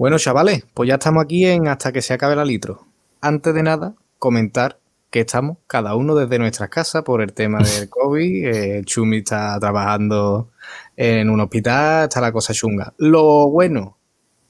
[0.00, 2.86] Bueno, chavales, pues ya estamos aquí en hasta que se acabe la litro.
[3.20, 4.78] Antes de nada, comentar
[5.10, 8.46] que estamos cada uno desde nuestras casas por el tema del COVID.
[8.46, 10.48] Eh, Chumi está trabajando
[10.96, 12.94] en un hospital, está la cosa chunga.
[12.96, 13.98] Lo bueno,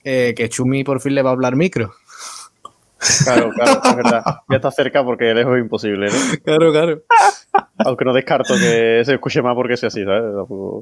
[0.05, 1.95] eh, que Chumi por fin le va a hablar micro.
[3.25, 4.23] Claro, claro, es verdad.
[4.49, 6.39] Ya está cerca porque lejos es imposible, ¿no?
[6.45, 7.03] Claro, claro.
[7.79, 10.33] Aunque no descarto que se escuche más porque sea así, ¿sabes?
[10.33, 10.81] No,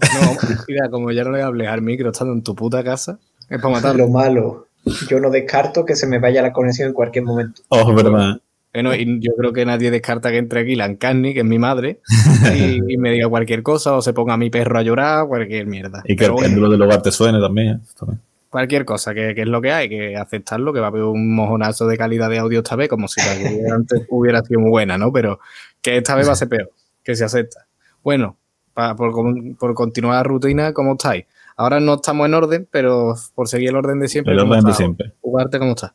[0.69, 3.75] mira, como ya no le hables al micro estando en tu puta casa, es para
[3.75, 4.05] matarlo.
[4.07, 4.67] Lo malo,
[5.09, 7.63] yo no descarto que se me vaya la conexión en cualquier momento.
[7.69, 8.41] Oh, es verdad.
[8.73, 11.59] Bueno, y yo creo que nadie descarta que entre aquí la Encarni, que es mi
[11.59, 12.01] madre,
[12.55, 15.67] y, y me diga cualquier cosa, o se ponga a mi perro a llorar, cualquier
[15.67, 16.03] mierda.
[16.05, 17.69] Y que Pero el bueno, péndulo del hogar te suene también.
[17.69, 17.79] ¿eh?
[17.99, 18.21] también.
[18.51, 21.35] cualquier cosa, que, que es lo que hay, que aceptarlo, que va a haber un
[21.35, 24.71] mojonazo de calidad de audio esta vez, como si la que antes hubiera sido muy
[24.71, 25.13] buena, ¿no?
[25.13, 25.41] Pero
[25.83, 26.71] que esta vez va a ser peor,
[27.03, 27.67] que se acepta.
[28.05, 28.37] Bueno,
[28.75, 31.25] pa- por, con- por continuar la rutina, ¿cómo estáis?
[31.59, 34.33] Ahora no estamos en orden, pero por seguir el orden de siempre.
[34.33, 34.77] El ¿cómo orden de estás?
[34.77, 35.13] siempre.
[35.23, 35.91] Ugarte, ¿cómo estás?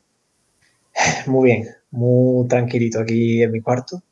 [1.26, 4.02] Muy bien, muy tranquilito aquí en mi cuarto,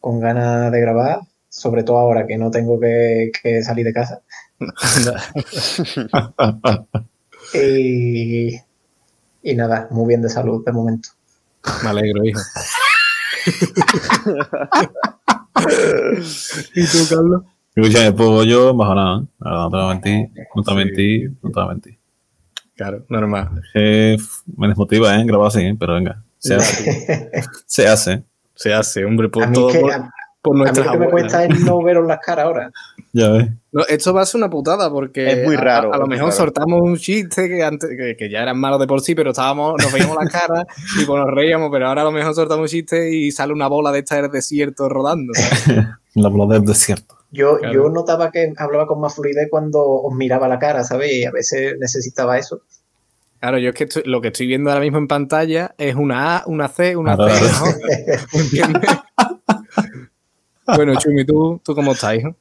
[0.00, 4.22] con ganas de grabar, sobre todo ahora que no tengo que, que salir de casa.
[7.54, 8.56] Y,
[9.42, 11.08] y nada, muy bien de salud de momento.
[11.82, 12.40] Me alegro, hijo.
[16.74, 17.42] ¿Y tú, Carlos?
[17.82, 19.20] Escucha, pues yo, bajo nada.
[19.22, 19.26] ¿eh?
[19.40, 20.28] La verdad, No te voy a mentir.
[20.54, 21.30] No te voy a mentir.
[21.42, 21.98] No te voy a mentir.
[22.76, 23.48] Claro, normal.
[23.74, 24.24] F-
[24.56, 25.24] me desmotiva, ¿eh?
[25.24, 25.76] Grabar así, ¿eh?
[25.78, 26.22] pero venga.
[26.38, 27.42] Se hace.
[27.66, 28.22] Se hace.
[28.54, 29.68] Se hace, hombre, por todo.
[29.68, 30.10] que, por, a,
[30.42, 32.70] por a mí nuestras lo que me cuesta es no veros las caras ahora.
[33.10, 33.48] Ya ves.
[33.72, 36.06] No, esto va a ser una putada porque Es muy a- raro, A, a lo
[36.06, 36.36] mejor raro.
[36.36, 39.74] soltamos un chiste que antes que, que ya eran malos de por sí, pero estábamos,
[39.82, 40.64] nos veíamos las caras
[41.00, 43.66] y pues nos reíamos, pero ahora a lo mejor soltamos un chiste y sale una
[43.66, 45.32] bola de esta del desierto rodando.
[45.34, 45.86] ¿sabes?
[46.14, 47.16] La bola del desierto.
[47.30, 47.74] Yo, Claro.
[47.74, 51.12] yo notaba que hablaba con más fluidez cuando os miraba la cara, ¿sabes?
[51.12, 52.62] Y a veces necesitaba eso.
[53.40, 56.38] Claro, yo es que estoy- lo que estoy viendo ahora mismo en pantalla es una
[56.38, 58.18] A, una C, una Claro, C,
[60.76, 62.34] bueno, Chumi, ¿tú, ¿tú cómo estás, hijo?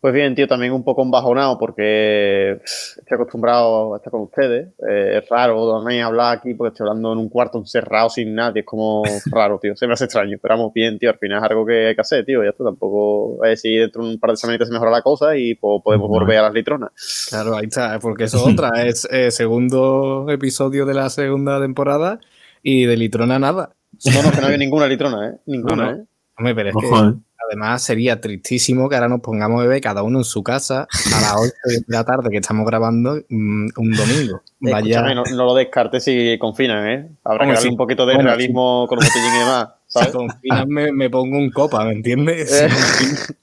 [0.00, 4.68] Pues bien, tío, también un poco embajonado porque pff, estoy acostumbrado a estar con ustedes.
[4.88, 8.60] Eh, es raro también hablar aquí porque estoy hablando en un cuarto encerrado sin nadie.
[8.60, 9.74] Es como raro, tío.
[9.74, 10.38] Se me hace extraño.
[10.40, 11.10] Pero vamos bien, tío.
[11.10, 12.44] Al final es algo que hay que hacer, tío.
[12.44, 12.62] Ya está.
[12.62, 13.42] Tampoco.
[13.42, 15.82] A ver si dentro de un par de semanitas se mejora la cosa y pues,
[15.82, 16.24] podemos Bueno.
[16.24, 17.26] volver a las litronas.
[17.28, 22.20] Claro, ahí está, porque eso es otra, es eh, segundo episodio de la segunda temporada
[22.62, 23.74] y de Litrona nada.
[24.14, 25.32] No, no, que no había ninguna litrona, ¿eh?
[25.46, 26.02] Ninguna, No, no.
[26.02, 26.04] ¿eh?
[26.38, 27.14] Hombre, pero es que Ojo, ¿eh?
[27.48, 30.86] Además sería tristísimo que ahora nos pongamos a beber cada uno en su casa
[31.16, 34.42] a las 8 de la tarde que estamos grabando mm, un domingo.
[34.60, 37.08] Vaya, no, no lo descartes si confinan, ¿eh?
[37.24, 37.68] Habrá que darle sí.
[37.68, 41.50] un poquito de realismo con los botellín y demás, si confinan me, me pongo un
[41.50, 42.50] copa, ¿me entiendes?
[42.50, 42.68] Si Eh.
[42.68, 43.36] confinan-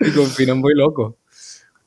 [0.00, 1.16] Si confinan voy loco.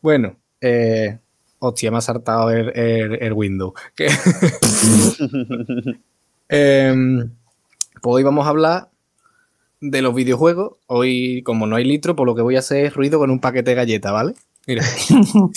[0.01, 1.19] Bueno, eh,
[1.59, 3.73] hostia, me ha saltado el, el, el Windows.
[3.95, 4.09] Que-
[6.51, 7.29] Em,
[8.01, 8.88] pues hoy vamos a hablar
[9.81, 10.77] de los videojuegos.
[10.87, 13.39] Hoy, como no hay litro, pues lo que voy a hacer es ruido con un
[13.39, 14.33] paquete de galletas, ¿vale?
[14.67, 14.83] Mira.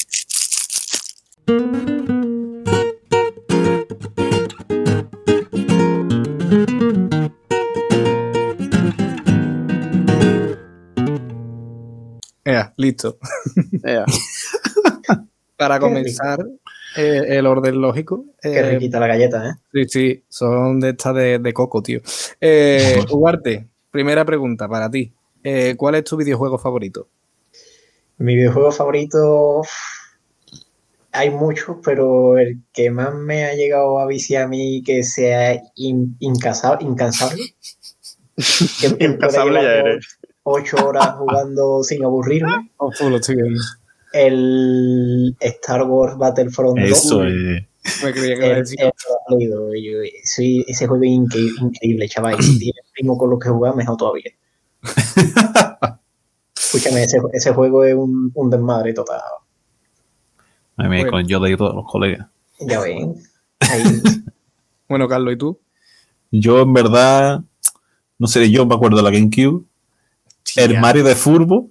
[12.45, 13.19] Ya, listo.
[13.85, 14.05] Ea.
[15.57, 16.45] Para Qué comenzar
[16.97, 18.25] eh, el orden lógico.
[18.43, 19.53] Qué eh, riquita la galleta, ¿eh?
[19.73, 22.01] Sí, sí, son de estas de, de coco, tío.
[22.41, 25.13] Eh, Ugarte, primera pregunta para ti.
[25.45, 27.07] Eh, ¿Cuál es tu videojuego favorito?
[28.19, 29.63] Mi videojuego favorito.
[31.13, 35.61] Hay muchos, pero el que más me ha llegado a viciar a mí que sea
[35.77, 37.55] in- incasa- incansable.
[38.81, 40.19] Que- Incansable ya eres.
[40.45, 42.71] Ocho horas jugando sin aburrirme.
[42.79, 43.61] Oh, lo estoy viendo.
[44.15, 46.89] El Star Wars Battlefront 2.
[46.91, 47.69] Eso, eh.
[48.05, 48.81] Me creía que iba a El, decir.
[48.81, 48.93] el
[49.29, 52.37] Play 2, yo- sí, ese juego es incre- increíble, chaval.
[52.39, 54.31] Y si tienes primo con los que jugar, mejor todavía.
[56.57, 59.21] Escúchame, ese, ese juego es un, un desmadre total.
[60.77, 61.11] A mí Bueno.
[61.11, 62.27] con yo de todos los colegas.
[62.61, 63.15] Ya ven.
[63.61, 63.83] Ahí.
[64.89, 65.59] Bueno, Carlos, ¿y tú?
[66.31, 67.41] Yo, en verdad,
[68.19, 69.65] no sé, yo me acuerdo de la GameCube.
[70.57, 71.71] El Mario de Furbo.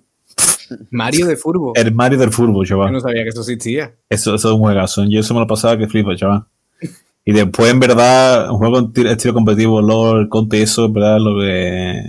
[0.89, 1.73] Mario de Furbo.
[1.75, 2.93] El Mario del Furbo, Yo chaval.
[2.93, 3.93] no sabía que eso existía.
[4.09, 5.03] Eso, eso es un juegazo.
[5.07, 6.43] Yo eso me lo pasaba que flipa, chaval.
[7.23, 11.17] Y después, en verdad, un juego en ti- estilo competitivo, LOL, Conte, eso, en verdad,
[11.17, 12.01] es lo que,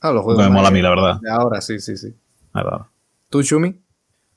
[0.00, 0.44] Ah, los lo juegos.
[0.44, 1.20] me mola a mí, la verdad.
[1.20, 2.12] De Ahora, sí, sí, sí.
[3.30, 3.74] ¿Tú, Chumi?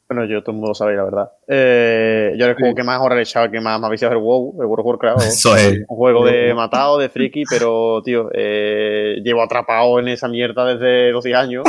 [0.07, 1.31] Bueno, yo todo el mundo lo sabe, la verdad.
[1.47, 2.75] Eh, yo el juego Sí.
[2.75, 4.67] que más ahora le he echado, que más me ha viciado es el WoW, el
[4.67, 5.17] World of Warcraft.
[5.27, 5.79] Eso es.
[5.87, 11.11] Un juego de matado, de friki, pero, tío, eh, llevo atrapado en esa mierda desde
[11.11, 11.63] los 10 años.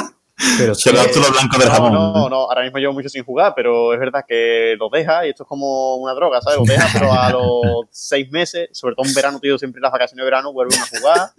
[0.58, 1.92] Pero Se sí, lo blanco del No, jamón.
[1.92, 5.28] no, no, ahora mismo llevo mucho sin jugar, pero es verdad que lo dejas y
[5.30, 6.58] esto es como una droga, ¿sabes?
[6.58, 10.22] Lo dejas, pero a los seis meses, sobre todo en verano, tío, siempre las vacaciones
[10.22, 11.30] de verano vuelven a jugar.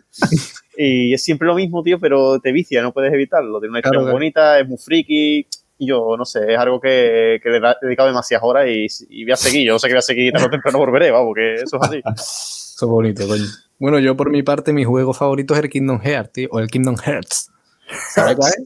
[0.78, 3.60] Y es siempre lo mismo, tío, pero te vicia, no puedes evitarlo.
[3.60, 5.48] Tiene una historia Claro, muy bonita, es muy friki.
[5.80, 9.24] Y yo, no sé, es algo que, que le he dedicado demasiadas horas y, y
[9.26, 9.68] voy a seguir.
[9.68, 12.02] Yo sé que voy a seguir, tarde o temprano volveré, vamos, porque eso es así.
[12.76, 13.44] Eso es bonito, coño.
[13.78, 16.70] Bueno, yo por mi parte, mi juego favorito es el Kingdom Hearts, tío, o el
[16.70, 17.52] Kingdom Hearts.
[18.14, 18.64] ¿Sabes cuál es?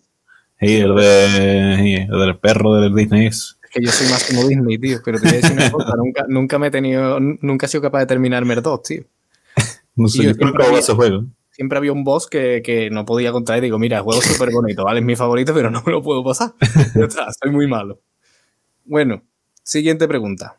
[0.59, 3.27] Sí, el, de, sí, el del perro del Disney.
[3.27, 5.69] es- Es que yo soy más como Disney, tío, pero te voy a decir una
[5.71, 9.03] cosa, nunca, nunca me he tenido, nunca he sido capaz de terminarme el 2, tío.
[9.95, 11.25] No sé, Y yo yo que vi- ese juego.
[11.51, 13.61] Siempre había un boss que, que no podía contra él.
[13.63, 14.99] Digo, mira, el juego es súper bonito, ¿vale?
[14.99, 16.53] Es mi favorito, pero no me lo puedo pasar.
[16.95, 17.99] Ya está, soy muy malo.
[18.85, 19.23] Bueno,
[19.63, 20.55] siguiente pregunta.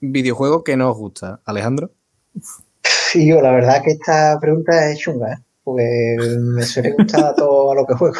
[0.00, 1.90] Videojuego que no os gusta, Alejandro.
[2.82, 5.38] Sí, yo, la verdad que esta pregunta es chunga, ¿eh?
[5.64, 8.16] porque me suele gustar todo a lo que juego.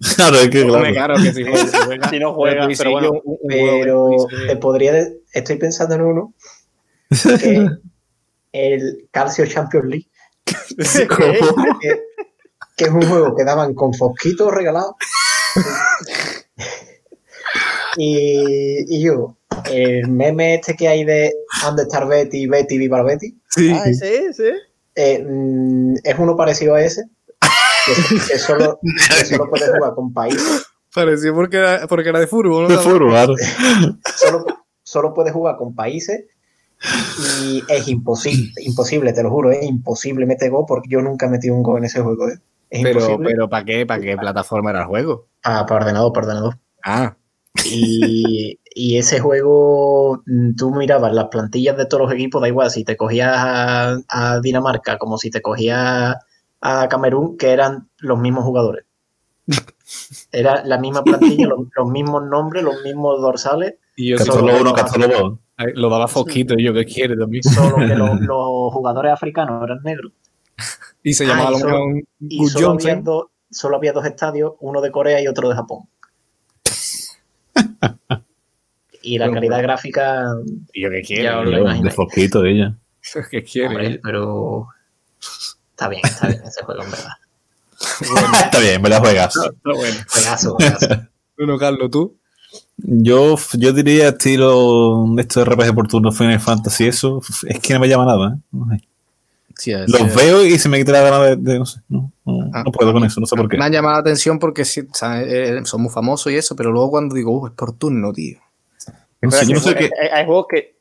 [0.16, 0.92] Claro, es que claro.
[0.92, 1.70] claro que si juegas,
[2.10, 2.34] si no
[2.68, 6.34] dices, pero bueno, yo, un- un Pero te dices, podría, estoy pensando en uno,
[7.40, 7.68] que
[8.52, 10.08] el Calcio Champions League,
[10.46, 11.90] que,
[12.76, 14.94] que es un juego que daban con fosquitos regalados.
[17.96, 19.36] y, y yo,
[19.70, 21.32] el meme este que hay de
[21.62, 22.46] ¿Dónde está Betty?
[22.46, 23.36] Betty, viva Betty.
[23.48, 24.54] Sí, Ah, ese, ese.
[24.94, 27.04] Eh, mm, es uno parecido a ese,
[28.28, 28.78] que, solo,
[29.18, 33.36] que solo puedes jugar con países, pareció porque era, porque era de fútbol, De fútbol,
[34.16, 34.44] solo,
[34.82, 36.24] solo puedes jugar con países
[37.42, 41.28] y es imposible, imposible, te lo juro, es imposible meter gol porque yo nunca he
[41.30, 42.28] metido un gol en ese juego.
[42.28, 42.38] ¿eh?
[42.70, 43.28] Es Pero, imposible.
[43.30, 43.84] pero ¿para qué?
[43.86, 45.26] ¿Para qué plataforma era el juego?
[45.42, 46.58] Ah, para ordenador, para ordenador.
[46.82, 47.16] Ah,
[47.66, 52.70] Y, y ese juego, mm, tú mirabas las plantillas de todos los equipos, da igual
[52.70, 56.14] si te cogías a, a Dinamarca como si te cogías
[56.60, 58.84] a Camerún, que eran los mismos jugadores.
[60.32, 65.38] Era la misma plantilla, los, los mismos nombres, los mismos dorsales, y yo solo- uno.
[65.56, 67.42] Ay, lo daba Fosquito y yo que quiere también.
[67.42, 70.12] solo que los, los jugadores africanos eran negros.
[71.02, 71.84] Y se Ah, llamaba y lo solo-
[72.20, 75.80] Y solo había, dos, solo había dos estadios, uno de Corea y otro de Japón.
[79.02, 80.26] Y la calidad gráfica,
[80.74, 81.90] Y yo que yo lo De imaginé.
[81.90, 82.76] fosquito de ella.
[83.30, 83.68] que quiere.
[83.68, 84.68] hombre, pero
[85.80, 87.12] está bien, está bien ese juego, en verdad.
[88.44, 89.34] Está bien, me la juegas.
[89.34, 89.96] Está bueno.
[90.08, 90.86] Juegazo, juegazo.
[91.38, 92.16] Bueno, Carlos, tú.
[92.76, 97.80] Yo, yo diría estilo de estos RPG por turno Final Fantasy, eso es que no
[97.80, 98.34] me llama nada.
[98.36, 98.40] ¿eh?
[98.52, 98.82] No sé.
[99.56, 102.50] Sí, Los veo y se me quita la gana de, de- no sé, no, no,
[102.52, 102.62] Ah.
[102.64, 103.56] no puedo con eso, no sé por qué.
[103.58, 105.26] Me han llamado la atención porque sí, ¿sabes?
[105.30, 108.38] Eh, son muy famosos y eso, pero luego cuando digo, uh, es por turno, tío.
[109.22, 109.90] No sé, yo no sé qué.
[110.02, 110.76] Hay, hay juegos que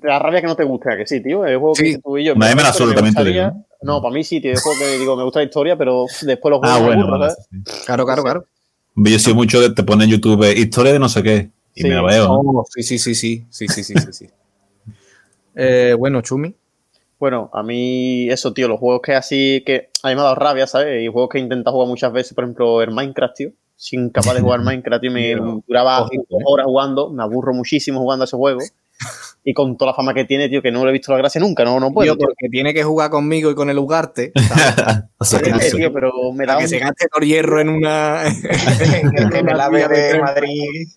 [0.00, 1.44] te da rabia que no te guste, ¿a que sí, tío.
[1.44, 2.34] Es un juego que tú y yo.
[2.34, 3.50] Nadie me la también ¿eh?
[3.82, 4.02] ¿no?
[4.02, 4.52] para mí sí, tío.
[4.52, 6.96] Es juego que digo, me gusta la historia, pero después los ah, juegos.
[6.96, 7.64] Ah, bueno.
[7.86, 8.44] Claro, claro, claro.
[8.96, 11.50] Yo soy mucho de te pone en YouTube eh, historia de no sé qué.
[11.74, 11.88] Y sí.
[11.88, 12.28] me la veo.
[12.30, 13.46] Oh, sí, sí, sí, sí.
[13.50, 13.94] Sí, sí, sí,
[15.54, 16.54] eh, bueno, Chumi.
[17.18, 20.36] Bueno, a mí eso, tío, los juegos que así, que a mí me ha dado
[20.36, 21.02] rabia, ¿sabes?
[21.02, 23.50] Y juegos que he intentado jugar muchas veces, por ejemplo, el Minecraft, tío.
[23.76, 25.34] Sin capaz de jugar Minecraft, tío, me
[25.66, 26.08] duraba
[26.44, 28.60] horas jugando, me aburro muchísimo jugando a ese juego.
[29.44, 31.40] Y con toda la fama que tiene, tío, que no le he visto la gracia
[31.40, 32.16] nunca, no, no puedo.
[32.16, 34.32] Tío, porque tiene que jugar conmigo y con el Ugarte.
[35.18, 35.76] o sea, que no Eh, sé.
[35.76, 38.24] tío, pero me da que un- se gaste el hierro en una.
[38.26, 40.88] en el AVE de Madrid,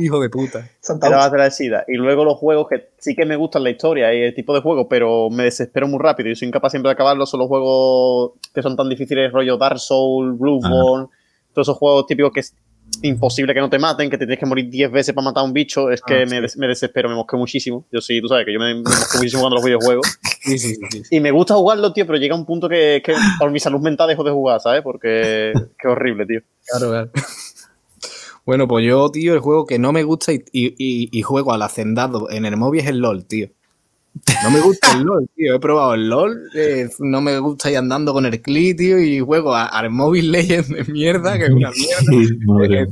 [0.00, 0.68] Hijo de puta.
[0.80, 1.84] Santa la SIDA.
[1.88, 4.60] Y luego los juegos que sí que me gustan la historia y el tipo de
[4.60, 7.28] juego, pero me desespero muy rápido y soy incapaz siempre de acabarlos.
[7.30, 11.08] Son los juegos que son tan difíciles, rollo Dark Souls, Bloodborne,
[11.52, 12.42] todos esos juegos típicos que
[13.02, 15.44] imposible que no te maten, que te tienes que morir 10 veces para matar a
[15.44, 15.90] un bicho.
[15.90, 17.86] Es que Ah, me, des- me desespero, me mosqueo muchísimo.
[17.92, 20.06] Yo sí, tú sabes que yo me, me muchísimo jugando los videojuegos.
[20.48, 20.58] Sí.
[20.58, 21.02] sí.
[21.10, 24.08] Y me gusta jugarlo, tío, pero llega un punto que, que por mi salud mental
[24.08, 24.80] dejo de jugar, ¿sabes?
[24.82, 26.40] Porque qué horrible, tío.
[26.66, 27.10] Claro, claro.
[28.46, 31.52] Bueno, pues yo, tío, el juego que no me gusta y, y- y- y juego
[31.52, 33.48] al hacendado en el móvil es el LOL, tío.
[34.44, 35.54] No me gusta el LOL, tío.
[35.54, 39.20] He probado el LOL, eh, no me gusta ir andando con el clic, tío, y
[39.20, 41.70] juego a- al móvil Legends de mierda, que es una
[42.10, 42.38] mierda.
[42.46, 42.86] Madre.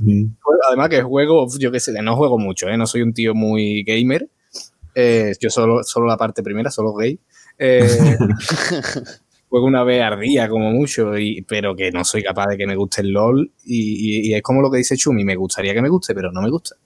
[0.69, 2.77] Además que juego, yo qué sé, no juego mucho, ¿eh?
[2.77, 4.29] No soy un tío muy gamer.
[4.95, 7.19] Eh, yo solo, solo la parte primera, solo gay.
[7.59, 8.19] Eh,
[9.49, 12.67] juego una vez al día como mucho, y, pero que no soy capaz de que
[12.67, 13.51] me guste el LOL.
[13.65, 16.31] Y, y- y es como lo que dice Chumi, me gustaría que me guste, pero
[16.33, 16.77] no me gusta.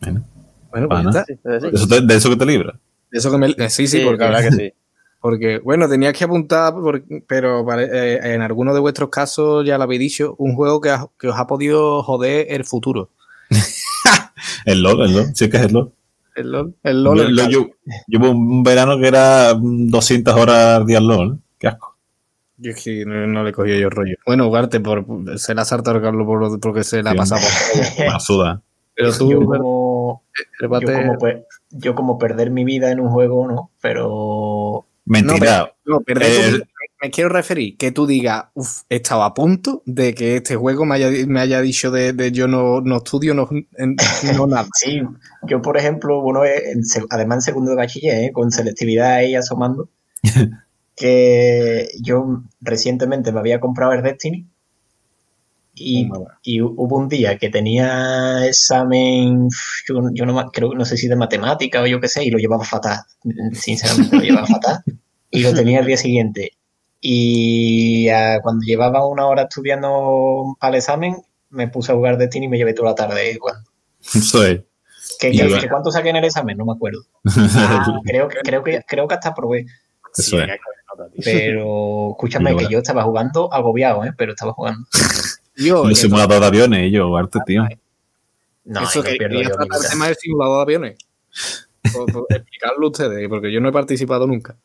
[0.00, 0.24] Bueno,
[0.70, 1.24] Bueno, pues está.
[1.24, 2.78] Sí, de eso te, de eso que te libra.
[3.16, 4.72] Eso que me, eh, sí, sí, Sí, porque, la verdad que sí.
[5.20, 6.74] porque, bueno, tenía que apuntar,
[7.26, 11.06] pero eh, en alguno de vuestros casos ya lo habéis dicho, un juego que, ha-
[11.18, 13.10] que os ha podido joder el futuro.
[14.66, 15.34] El LOL, el LOL.
[15.34, 15.92] Sí que es el LOL.
[16.34, 17.68] El LOL, el LOL, Yo- el yo- cal- yo-
[18.08, 21.38] Llevo un verano que era mm, 200 horas al día al LOL.
[21.58, 21.96] Qué asco.
[22.56, 24.16] Yo es que no, no le he cogido yo rollo.
[24.26, 25.04] Bueno, Ugarte, por,
[25.38, 28.60] se la ha saltado Carlos por, porque se la ha pasado por.
[28.96, 30.22] Pero tú, yo, como,
[30.60, 31.44] el yo, bate- como, pe-
[31.76, 35.72] yo como perder mi vida en un juego, no, pero Mentira.
[35.84, 36.64] No, perder Eh, tu vida,
[37.02, 40.86] me quiero referir que tú digas, uff, he estado a punto de que este juego
[40.86, 43.96] me haya, me haya dicho de, de yo no, no estudio, no, en-
[44.36, 44.66] no nada.
[44.74, 45.02] sí,
[45.46, 49.34] yo por ejemplo, bueno, eh, en además en segundo de bachiller, eh, con selectividad ahí
[49.34, 49.90] asomando,
[50.96, 54.48] que yo recientemente me había comprado el Destiny
[55.74, 56.04] y,
[56.42, 59.48] y hu- hubo un día que tenía examen,
[59.88, 62.38] yo, yo no, creo, no sé si de matemática o yo qué sé, y lo
[62.38, 62.98] llevaba fatal,
[63.52, 64.82] sinceramente lo llevaba fatal,
[65.30, 66.52] y lo tenía el día siguiente.
[67.00, 71.16] Y ah, cuando llevaba una hora estudiando para el examen,
[71.50, 73.68] me puse a jugar Destiny y me llevé toda la tarde jugando.
[74.00, 74.64] Soy.
[75.20, 76.56] ¿Qué, qué- qué cuánto saqué en el examen?
[76.56, 77.00] No me acuerdo.
[77.56, 79.66] Ah, creo, que, creo, que, creo que hasta probé.
[80.16, 80.48] Eso es.
[80.48, 81.22] nota, tío.
[81.24, 84.12] Pero escúchame, que yo estaba jugando agobiado, ¿eh?
[84.16, 84.86] pero estaba jugando.
[85.56, 87.64] Yo, Los simuladores de aviones y yo, arte, tío.
[88.64, 90.98] No, eso no que quería tratar el tema del simulador de aviones.
[91.92, 94.56] Por- por explicarlo ustedes, porque yo no he participado nunca.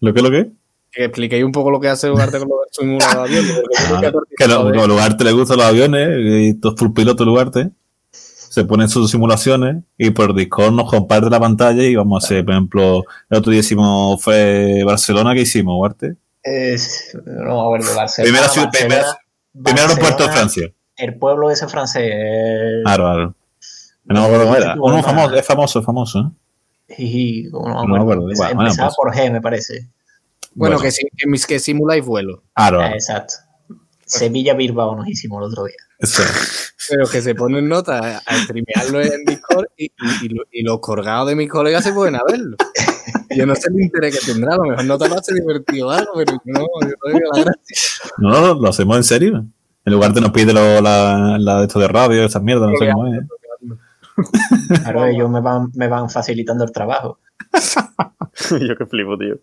[0.00, 0.50] ¿Lo que lo que?
[0.92, 3.64] Que expliquéis un poco lo que hace Ugarte con los simuladores de aviones.
[3.90, 4.00] Ah,
[4.36, 7.70] que como Lugarte le gustan los aviones, y todo full piloto Lugarte,
[8.10, 12.44] se ponen sus simulaciones y por Discord nos comparte la pantalla y vamos a hacer,
[12.44, 16.16] por ejemplo, el otro día hicimos, fue Barcelona, ¿qué hicimos, Ugarte?
[16.42, 18.24] Es, no, a ver, de Barcelona.
[18.26, 19.18] Primera Barcelona- primera-
[19.62, 20.68] Primer aeropuerto de Francia.
[20.96, 22.12] El pueblo ese francés.
[22.84, 23.34] Claro, claro.
[24.04, 24.74] No me acuerdo cómo era.
[24.76, 26.34] Bueno, Uno famoso, es famoso, es famoso,
[26.88, 26.94] ¿eh?
[26.98, 28.30] y- no me No me acuerdo.
[28.30, 28.96] Empezaba pues.
[28.96, 29.88] por G, me parece.
[30.54, 32.42] Bueno, que, sí- que, mis- que simuláis vuelo.
[32.54, 33.34] Claro, Ah, exacto.
[34.06, 35.76] Sevilla-Bilbao nos hicimos el otro día.
[36.88, 39.90] Pero que se ponen notas a, a streamearlo en Discord y, y-
[40.22, 42.56] y y los colgados de mis colegas se pueden a verlo.
[43.36, 45.90] Yo no sé el interés que tendrá, a lo mejor no te lo hace divertido
[45.90, 47.76] algo, pero no, yo no digo la gracia.
[48.18, 49.44] No, no, lo hacemos en serio.
[49.84, 52.76] En lugar de nos pide lo- la, la de esto de radio, esas mierdas, no
[52.78, 53.20] sé cómo es.
[54.82, 57.18] Claro, ellos me van, me van facilitando el trabajo.
[58.50, 59.36] Yo que flipo, tío.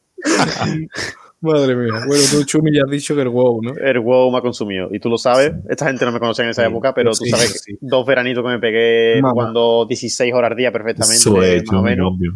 [1.42, 1.92] Madre mía.
[2.08, 3.74] Bueno, tú, Chumi, ya has dicho que el wow, ¿no?
[3.76, 4.90] El WoW me ha consumido.
[4.92, 5.54] Y tú lo sabes.
[5.70, 7.74] Esta gente no me conoce en esa Sí, época, pero tú sí, sabes sí.
[7.74, 9.32] que dos veranitos que me pegué Mamá.
[9.34, 12.14] jugando 16 horas al día perfectamente, Eso es, más o menos.
[12.14, 12.34] obvio.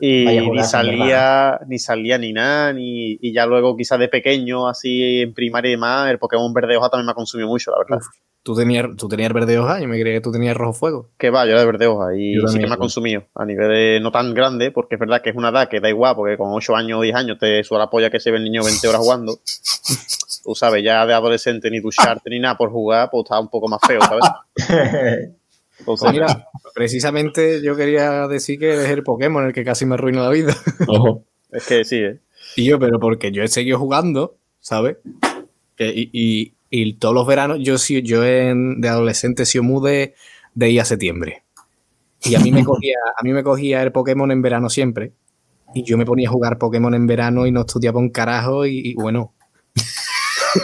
[0.00, 4.68] Y ni juegazo, salía, ni salía ni nada, ni, y ya luego quizás de pequeño,
[4.68, 7.78] así en primaria y demás, el Pokémon verde hoja también me ha consumido mucho, la
[7.78, 7.98] verdad.
[7.98, 8.06] Uf.
[8.42, 11.10] Tú tenías, tú tenías verde hoja, yo me creía que tú tenías rojo fuego.
[11.18, 13.44] Que va, yo era de verde hoja y Yo sí que me ha consumido a
[13.44, 16.14] nivel de- no tan grande, porque es verdad que es una edad que da igual,
[16.16, 18.44] porque con 8 años o 10 años te suda la polla que se ve el
[18.44, 19.34] niño 20 horas jugando.
[20.42, 23.68] Tú sabes, ya de adolescente ni ducharte ni nada por jugar, pues está un poco
[23.68, 24.24] más feo, ¿sabes?
[25.84, 30.22] Pues mira, precisamente yo quería decir que es el Pokémon el que casi me arruina
[30.22, 30.54] la vida.
[30.88, 31.24] Ojo.
[31.50, 32.20] es que sí, ¿eh?
[32.56, 34.96] Y yo, pero porque yo he seguido jugando, ¿sabes?
[35.78, 39.88] Y, y- y todos los veranos, yo sí, yo en- de adolescente he sido muy
[39.90, 40.14] de,
[40.54, 41.42] de ir a septiembre.
[42.22, 45.12] Y a mí me cogía, a mí me cogía el Pokémon en verano siempre.
[45.74, 48.66] Y yo me ponía a jugar Pokémon en verano y no estudiaba un carajo.
[48.66, 49.32] Y, y bueno,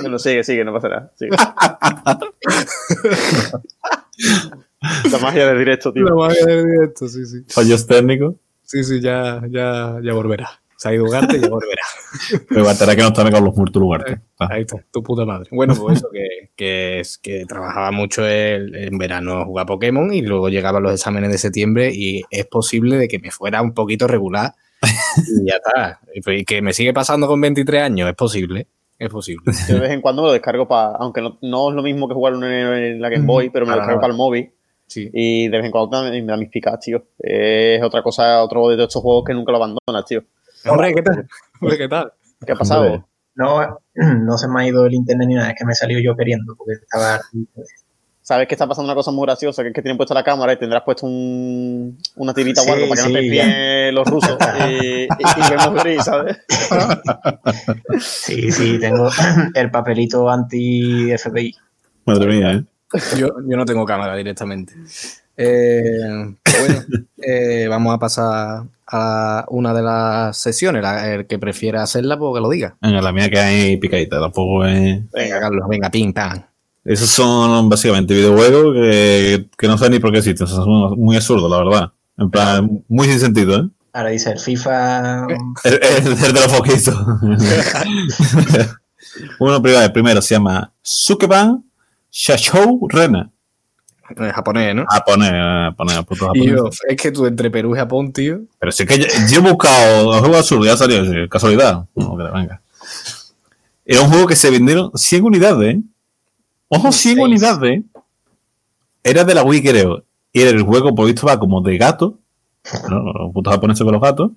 [0.02, 1.12] Bueno, sigue, sigue, no pasa nada.
[1.16, 1.30] Sigue.
[5.12, 6.04] La magia del directo, tío.
[6.04, 7.44] la magia del directo, sí, sí.
[7.48, 8.34] Fallos técnicos.
[8.62, 10.48] Sí, sí, ya, ya, ya volverá.
[10.76, 11.82] Se ha ido Ugarte y ya volverá.
[12.48, 14.20] Pero Guardará que no está con los muertos Lugarte.
[14.38, 15.48] Ah, Ahí está, tu puta madre.
[15.50, 20.12] Bueno, pues eso, que, que, es, que trabajaba mucho el- en verano a jugar Pokémon
[20.12, 23.72] y luego llegaban los exámenes de septiembre y es posible de que me fuera un
[23.72, 26.00] poquito regular y ya está.
[26.14, 28.66] Y que me sigue pasando con 23 años, es posible,
[28.98, 29.52] es posible.
[29.68, 32.08] Yo de vez en cuando me lo descargo para, aunque no, no es lo mismo
[32.08, 34.50] que jugarlo en, la Game Boy, pero me lo descargo para el móvil
[34.88, 35.10] Sí.
[35.12, 37.04] y de vez en cuando me me da mis picas, tío.
[37.18, 40.22] Es otra cosa, otro de estos juegos que nunca lo abandonas, tío.
[40.68, 41.26] Hombre, ¿qué tal?
[41.60, 42.12] Hombre, ¿qué tal?
[42.44, 42.82] ¿Qué ha pasado?
[42.84, 43.02] Hombre.
[43.34, 46.16] No, no se me ha ido el internet ni nada, es que me salió yo
[46.16, 47.20] queriendo, porque estaba...
[48.22, 50.52] Sabes que está pasando una cosa muy graciosa, que es que tienen puesta la cámara
[50.52, 54.08] y tendrás puesto un, una tirita Sí, o algo para que no te espíen los
[54.08, 54.36] rusos
[54.68, 56.36] y, y- y vemos gris, ¿sabes?
[58.00, 59.08] Sí, sí, tengo
[59.54, 61.54] el papelito anti-FBI.
[62.04, 62.64] Madre mía, ¿eh?
[63.18, 64.74] Yo, yo no tengo cámara directamente.
[65.36, 66.82] Eh, pero bueno,
[67.18, 70.82] eh, vamos a pasar a una de las sesiones.
[70.82, 72.76] La- el que prefiera hacerla, pues que lo diga.
[72.80, 75.02] Venga, la mía que hay picadita, tampoco es.
[75.12, 76.42] Venga, Carlos, venga, pim, pam.
[76.84, 80.46] Esos son básicamente videojuegos que, que no sé ni por qué existen.
[80.46, 81.92] Son muy absurdos, la verdad.
[82.16, 83.68] En plan, muy sin sentido, ¿eh?
[83.92, 85.26] Ahora dice el FIFA...
[85.64, 86.94] El, el, el de los poquitos.
[89.38, 91.64] Uno primero, el primero se llama Sukeban
[92.18, 93.30] Shachou Rena.
[94.08, 94.84] En japonés, ¿no?
[94.88, 96.46] Japonés, eh, japonés, puto Y japonés.
[96.46, 98.40] yo, es que tú entre Perú y Japón, tío.
[98.58, 101.86] Pero sí que yo, yo he buscado los juegos absurdos, ya salió, sí, casualidad.
[101.94, 102.62] No, que venga.
[103.84, 105.80] Era un juego que se vendieron 100 unidades, ¿eh?
[106.68, 107.18] Ojo, 100 Seis.
[107.18, 107.82] unidades.
[109.04, 110.04] Era de la Wii, creo.
[110.32, 112.18] Y el juego, por visto, va como de gato.
[112.88, 113.12] ¿no?
[113.12, 114.30] Los putos japoneses con los gatos.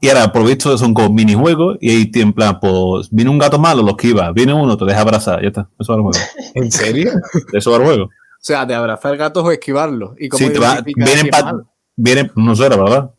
[0.00, 1.78] Y ahora, por visto, son como minijuegos.
[1.80, 4.30] Y ahí, en plan, pues, viene un gato malo, lo esquiva.
[4.32, 5.40] Viene uno, te deja abrazar.
[5.42, 5.68] Ya está.
[5.78, 6.18] Eso va el juego.
[6.54, 7.10] ¿En serio?
[7.52, 8.04] Eso va el juego.
[8.04, 8.10] O
[8.46, 10.10] sea, de abrazar gatos o esquivarlos.
[10.18, 11.62] ¿Y cómo Sí, te va, vienen pa-
[11.96, 13.10] vienen, no sé, la verdad.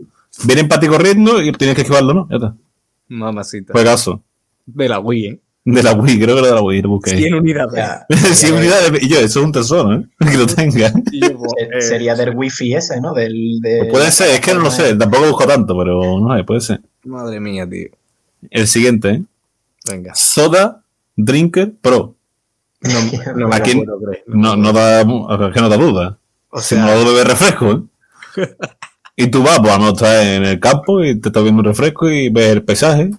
[0.46, 2.27] Vienen para ti corriendo y tienes que esquivarlo, ¿no?
[2.29, 2.55] Ya está.
[3.10, 3.74] Mamacita.
[3.74, 4.22] Juegazo.
[4.65, 5.39] De la Wii, ¿eh?
[5.69, 7.17] De la Wii, creo que era de la Wii, lo busqué.
[7.17, 7.75] 100 unidades.
[7.75, 9.03] Ya, 100 unidades.
[9.03, 10.05] Y yo, eso es un tesoro, ¿eh?
[10.31, 10.93] Que lo tenga.
[11.12, 13.13] Yo, pues, eh, sería del wifi ese, ¿no?
[13.13, 16.38] Del, de, Pues puede ser, es que no lo sé, tampoco busco tanto, pero no
[16.38, 16.79] sé, puede ser.
[17.03, 17.89] Madre mía, tío.
[18.50, 19.24] El siguiente, ¿eh?
[19.89, 20.15] Venga.
[20.15, 20.83] Soda
[21.17, 22.15] Drinker Pro.
[22.79, 22.91] No,
[23.36, 24.00] no me Aquí lo.
[24.27, 26.17] No, no da, es que no da duda.
[26.50, 27.71] O Si sea, no bebe refresco,
[28.38, 28.47] ¿eh?
[29.17, 31.59] Y tú vas, pues a lo mejor estás en el campo y te estás viendo
[31.59, 33.12] un refresco y ves el paisaje.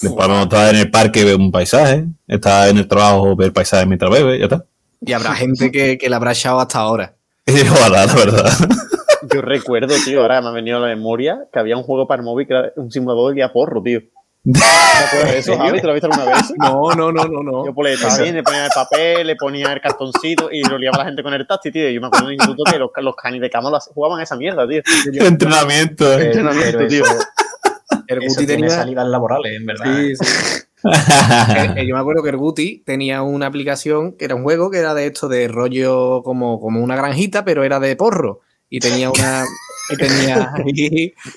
[0.00, 2.04] Después mejor estás en el parque y ves un paisaje.
[2.26, 4.64] Estás en el trabajo, ves el paisaje mientras bebes, ya está.
[5.00, 7.14] y habrá gente que, que la habrá echado hasta ahora.
[7.46, 8.50] Y ojalá, la verdad.
[9.32, 12.20] Yo recuerdo, tío, ahora me ha venido a la memoria que había un juego para
[12.20, 14.00] el móvil que era un simulador de porro, tío.
[14.52, 15.80] ¿Te acuerdas de eso, Javi?
[15.80, 16.52] ¿Te lo has visto alguna vez?
[16.56, 17.66] No, no, no, no, no.
[17.66, 20.78] Yo pues le estaba bien, le ponía el papel, le ponía el cartoncito y lo
[20.78, 21.88] liaba la gente con el táctil, tío.
[21.90, 24.36] Yo me acuerdo en el instituto que los, los canis de cama jugaban a esa
[24.36, 24.82] mierda, tío.
[25.14, 26.12] Entrenamiento.
[26.12, 26.26] ¿eh?
[26.26, 27.04] Entrenamiento, tío.
[27.04, 27.14] eso,
[28.06, 28.76] El eso Guti tiene tenía.
[28.76, 29.96] salidas laborales, en verdad.
[29.96, 30.24] Sí, sí.
[30.84, 34.70] Eh, eh, yo me acuerdo que el Guti tenía una aplicación que era un juego
[34.70, 38.40] que era de esto de rollo como, como una granjita, pero era de porro.
[38.68, 39.44] Y tenía una.
[39.88, 40.52] Y tenía,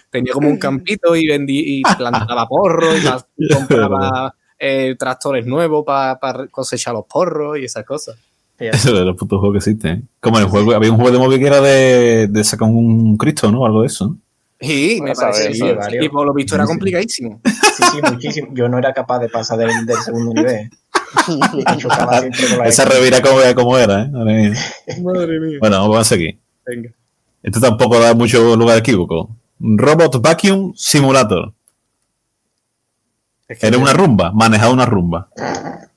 [0.09, 3.01] tenía como un campito y vendí y plantaba porro y
[3.53, 8.17] compraba eh, tractores nuevos para cosechar los porros y esas cosas.
[8.57, 9.97] Eso de los putos juegos que existen.
[9.99, 10.03] ¿eh?
[10.19, 13.15] Como en el juego, había un juego de móvil que era de, de sacar un
[13.17, 13.65] Cristo, ¿no?
[13.65, 14.17] Algo de eso.
[14.61, 15.53] Sí, me Bueno, sabe, parece.
[15.53, 17.39] sí, y por lo visto era complicadísimo.
[17.45, 18.49] Sí, sí, muchísimo.
[18.53, 20.69] Yo no era capaz de pasar del, del segundo nivel.
[22.65, 24.09] Esa revira como, como era, ¿eh?
[24.09, 24.53] Madre mía.
[25.01, 25.57] Madre mía.
[25.61, 26.39] Bueno, vamos a seguir.
[26.65, 26.89] Venga.
[27.41, 29.35] Esto tampoco da mucho lugar a equívoco.
[29.59, 31.53] Robot Vacuum Simulator.
[33.47, 35.29] Es que Era una rumba, manejaba una rumba.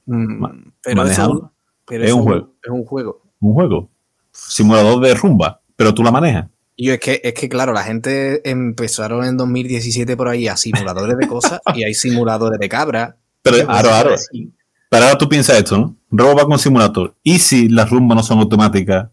[0.07, 0.45] Mm,
[0.83, 1.33] pero manejado.
[1.33, 1.53] eso-
[1.87, 2.49] pero Es un juego.
[2.63, 3.23] Es un juego.
[3.41, 3.91] Un juego.
[4.31, 6.47] Simulador de rumba, pero tú la manejas.
[6.77, 10.57] Y yo es que, es que, claro, la gente empezaron en 2017 por ahí a
[10.57, 13.17] simuladores de cosas y hay simuladores de cabra.
[13.43, 14.53] Pero ahora, sí.
[14.89, 15.97] pero ahora tú piensas esto, ¿no?
[16.11, 17.15] Robot Vacuum Simulator.
[17.23, 19.09] ¿Y si las rumbas no son automáticas?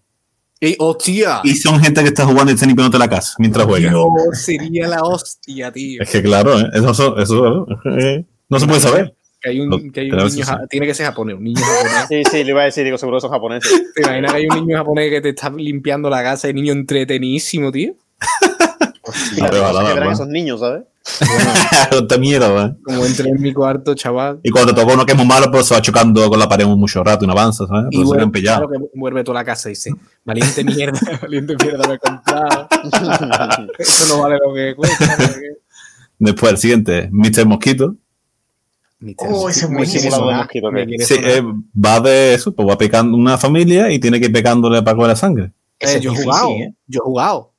[0.61, 1.39] ¡Y hostia!
[1.43, 3.89] ¿Y son gente que está jugando y está limpiándote la casa mientras juega?
[3.89, 6.01] Dios, sería la hostia, tío.
[6.01, 6.69] Es que claro, ¿eh?
[6.73, 7.67] eso, eso, eso,
[7.97, 9.15] eh, no se puede saber.
[9.41, 12.07] Que hay un, que hay un niño, ja- tiene que ser japonés, un niño japonés.
[12.09, 13.71] Sí, sí, le iba a decir, digo, seguro son japoneses.
[13.95, 16.73] ¿Te imaginas que hay un niño japonés que te está limpiando la casa y niño
[16.73, 17.93] entretenidísimo, tío?
[19.39, 20.11] Pero, no ¿no?
[20.11, 20.83] esos niños, ¿sabes?
[21.91, 22.75] Esta mierda, ¿eh?
[22.83, 24.39] Como entré en mi cuarto, chaval.
[24.43, 26.47] Y cuando te toca uno que es muy malo, pues se va chocando con la
[26.47, 27.85] pared mucho rato y no avanza, ¿sabes?
[27.91, 29.91] Y se vuelve, claro que vuelve toda la casa y dice,
[30.23, 32.67] valiente mierda, valiente mierda me he comprado.
[33.77, 35.17] Eso no vale lo que cuesta.
[35.17, 35.25] no.
[36.19, 37.45] Después, el siguiente, Mr.
[37.45, 37.95] Mosquito.
[39.17, 40.29] Oh, ese buenísimo.
[40.99, 41.41] Sí, eh,
[41.73, 45.09] va de eso, pues va picando una familia y tiene que ir pecándole para coger
[45.09, 45.51] la sangre.
[45.79, 46.73] Eh, yo he jugado, ¿eh?
[46.87, 47.51] yo he jugado.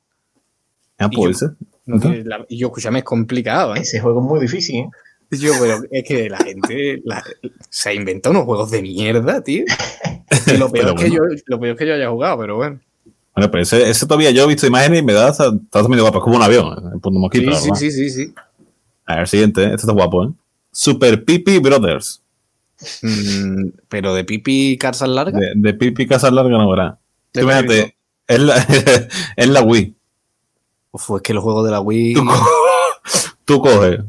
[0.99, 1.47] Ah, Y pues, yo-.
[1.87, 3.79] No tiene la- y yo, escúchame, es complicado, ¿eh?
[3.79, 4.89] Ese juego es muy difícil, ¿eh?
[5.31, 7.23] Yo, pero es que la gente la-
[7.69, 9.63] se ha inventado unos juegos de mierda, tío.
[10.45, 11.41] Y lo, peor Pero es que yo, bueno.
[11.47, 12.79] lo peor es que yo haya jugado, pero bueno.
[13.35, 16.03] Bueno, pues ese, ese todavía yo he visto imágenes y me da hasta, está medio
[16.03, 17.51] guapo, es como un avión, el punto mosquito.
[17.55, 18.33] Sí, sí, sí, sí, sí.
[19.05, 19.65] A ver, el siguiente, ¿eh?
[19.67, 20.29] este está guapo, ¿eh?
[20.71, 22.21] Super Pipi Brothers.
[23.03, 25.39] Mm, pero de pipi carzas largas.
[25.39, 26.67] De, de Pipi Casas Largas no
[27.33, 27.95] Imagínate,
[28.27, 28.55] es la,
[29.35, 29.93] es la Wii.
[30.91, 32.13] Uf, es que los juegos de la Wii.
[32.15, 32.47] Tú, co-
[33.45, 33.99] tú coges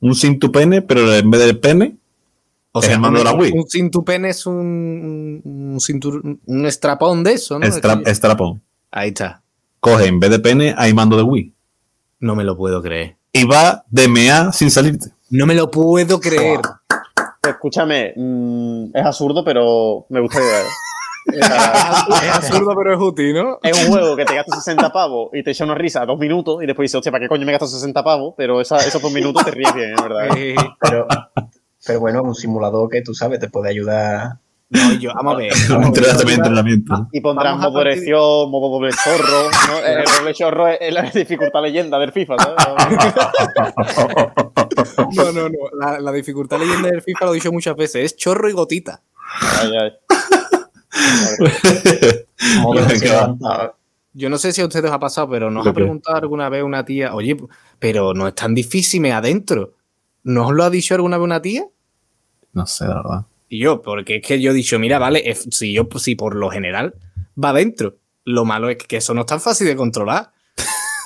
[0.00, 1.96] un sin tu pene, pero en vez del pene,
[2.72, 3.52] O mando de la un- Wii.
[3.52, 7.64] Un cinturpen es un, un, cintur- un estrapón de eso, ¿no?
[7.66, 8.60] estra- Es que- strapón.
[8.90, 9.42] Ahí está.
[9.80, 11.52] Coge en vez de pene, hay mando de Wii.
[12.20, 13.16] No me lo puedo creer.
[13.32, 15.10] Y va de mea sin salirte.
[15.30, 16.60] No me lo puedo creer.
[17.42, 20.64] Escúchame, mm, es absurdo, pero me gusta ver.
[22.22, 23.58] es absurdo, pero es útil, ¿no?
[23.62, 26.18] Es un juego que te gastas 60 pavos y te echa una risa a dos
[26.18, 28.34] minutos y después dices, hostia, ¿para qué coño me gasto 60 pavos?
[28.36, 30.28] Pero esa- esos dos minutos te ríes bien, es verdad.
[30.80, 31.06] Pero,
[31.84, 34.38] pero bueno, un simulador que tú sabes te puede ayudar.
[34.68, 35.52] No, y yo, vamos a ver.
[35.68, 35.96] vamos a ver.
[36.08, 37.08] Entrenamiento, entrenamiento.
[37.12, 39.50] Y pondrás modo erección, modo doble chorro.
[39.68, 39.78] ¿no?
[39.86, 42.56] El doble chorro es la dificultad leyenda del FIFA, ¿sabes?
[45.14, 45.58] No, no, no.
[45.78, 48.04] La, la dificultad leyenda del FIFA lo he dicho muchas veces.
[48.04, 49.02] Es chorro y gotita.
[49.60, 49.92] Ay, ay.
[54.12, 56.48] Yo no sé si a ustedes os ha pasado, pero nos ¿Lo ha preguntado alguna
[56.48, 57.36] vez una tía, oye,
[57.78, 59.74] pero no es tan difícil me adentro.
[60.24, 61.66] ¿No os lo ha dicho alguna vez una tía?
[62.52, 63.26] No sé, la verdad.
[63.48, 66.50] Y yo, porque es que yo he dicho, mira, vale, si yo, si por lo
[66.50, 66.94] general
[67.42, 67.96] va dentro.
[68.24, 70.30] Lo malo es que eso no es tan fácil de controlar.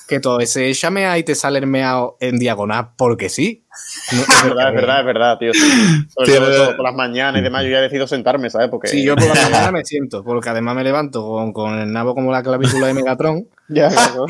[0.08, 3.64] Que todo ese échame ahí te sale el meao en diagonal, porque sí.
[4.10, 5.54] No- Es verdad, es verdad, es verdad, tío.
[5.54, 5.60] sí.
[6.08, 6.76] Sobre Sí, todo verdad.
[6.76, 8.70] por las mañanas y demás, yo ya decido sentarme, ¿sabes?
[8.70, 11.92] Porque Sí, yo por la mañana me siento, porque además me levanto con, con el
[11.92, 14.26] nabo como la clavícula de Megatron Ya, claro.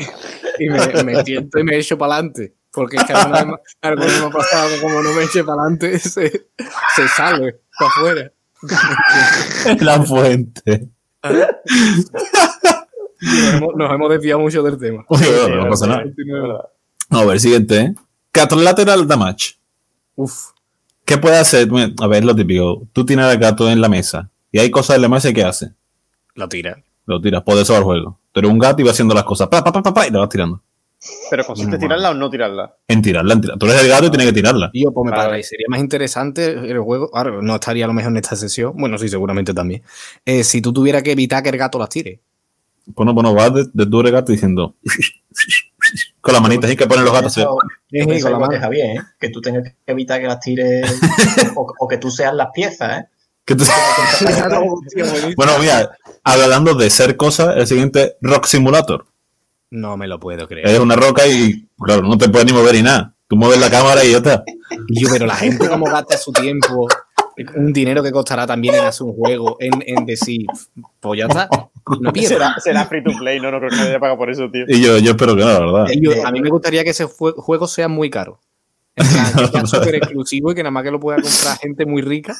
[0.59, 2.53] y me, me siento y me echo para adelante.
[2.71, 5.43] Porque es que alguna vez, alguna vez me ha pasado que como no me eche
[5.43, 8.31] para adelante, se, se sale para afuera.
[9.79, 10.89] La fuente.
[13.21, 15.05] Nos hemos, nos hemos desviado mucho del tema.
[15.07, 15.19] Uy,
[15.55, 16.03] no pasa nada.
[17.09, 17.93] A ver, siguiente, ¿eh?
[18.55, 19.55] Lateral damage.
[20.15, 20.51] Uf,
[21.05, 21.67] ¿Qué puede hacer?
[21.99, 22.87] A ver, lo típico.
[22.93, 25.43] Tú tienes al gato en la mesa y hay cosas en la mesa y ¿qué
[25.43, 25.71] hace?
[26.35, 26.81] lo tira.
[27.05, 28.17] Lo tiras, por eso al juego.
[28.31, 29.49] Tú eres un gato y vas haciendo las cosas.
[29.49, 30.61] Pa, pa, pa, pa, pa, y lo vas tirando.
[31.29, 32.75] Pero consiste en tirarla o no tirarla.
[32.87, 33.59] En tirarla, en tirarla.
[33.59, 34.69] Tú eres el gato y tienes que tirarla.
[34.73, 35.29] Y yo, pues me Vale.
[35.29, 37.09] parecería más interesante el juego.
[37.13, 38.73] Ahora, no estaría a lo mejor en esta sesión.
[38.75, 39.81] Bueno, sí, seguramente también.
[40.25, 42.19] Eh, si tú tuvieras que evitar que el gato las tire.
[42.85, 44.75] Bueno, bueno, vas de, de eres gato diciendo.
[46.21, 47.35] Con las manitas y que ponen los gatos.
[47.35, 47.57] Yo
[47.89, 48.59] Sí, con la mano.
[48.59, 49.01] Javier, ¿eh?
[49.19, 50.99] que tú tengas que evitar que las tires
[51.55, 53.05] o, o que tú seas las piezas, ¿eh?
[53.43, 53.63] Que tú-
[55.35, 59.05] bueno, mira, hablando de ser cosas, el siguiente Rock Simulator.
[59.71, 60.67] No me lo puedo creer.
[60.67, 63.13] Es una roca y, claro, no te puedes ni mover ni nada.
[63.27, 64.43] Tú mueves la cámara y ya está.
[64.89, 66.87] Y yo, pero la gente como gasta su tiempo,
[67.55, 70.45] un dinero que costará también en hacer un juego, en, en decir,
[70.99, 71.47] pues ya está.
[72.13, 72.27] Piedra.
[72.27, 74.65] Será, será free to play, no, no creo que haya pagado por eso, tío.
[74.67, 75.85] Y yo, yo espero que no, la verdad.
[75.99, 78.39] Yo- a mí me gustaría que ese juego sea muy caro.
[78.97, 81.85] En plan, que sea súper exclusivo y que nada más que lo pueda comprar gente
[81.85, 82.35] muy rica,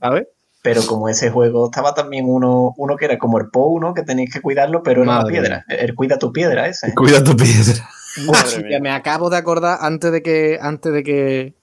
[0.00, 0.26] ¿sabes?
[0.64, 4.02] Pero como ese juego estaba también uno, uno que era como el Po, uno que
[4.02, 5.64] tenéis que cuidarlo, pero era una Madre piedra.
[5.68, 6.94] El cuida tu piedra ese.
[6.94, 7.86] Cuida tu piedra.
[8.26, 8.80] Madre mía.
[8.80, 11.54] me acabo de acordar antes de que antes de que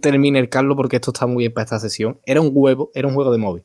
[0.00, 2.20] termine el Carlos, porque esto está muy bien para esta sesión.
[2.24, 3.64] Era un huevo, era un juego de móvil.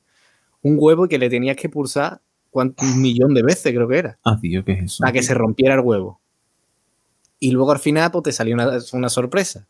[0.63, 4.17] Un huevo que le tenías que pulsar cuánto- un millón de veces, creo que era,
[4.25, 5.01] Ah, tío, ¿qué es eso?
[5.01, 6.19] para que se rompiera el huevo.
[7.39, 9.67] Y luego al final, pues te salió una, una sorpresa.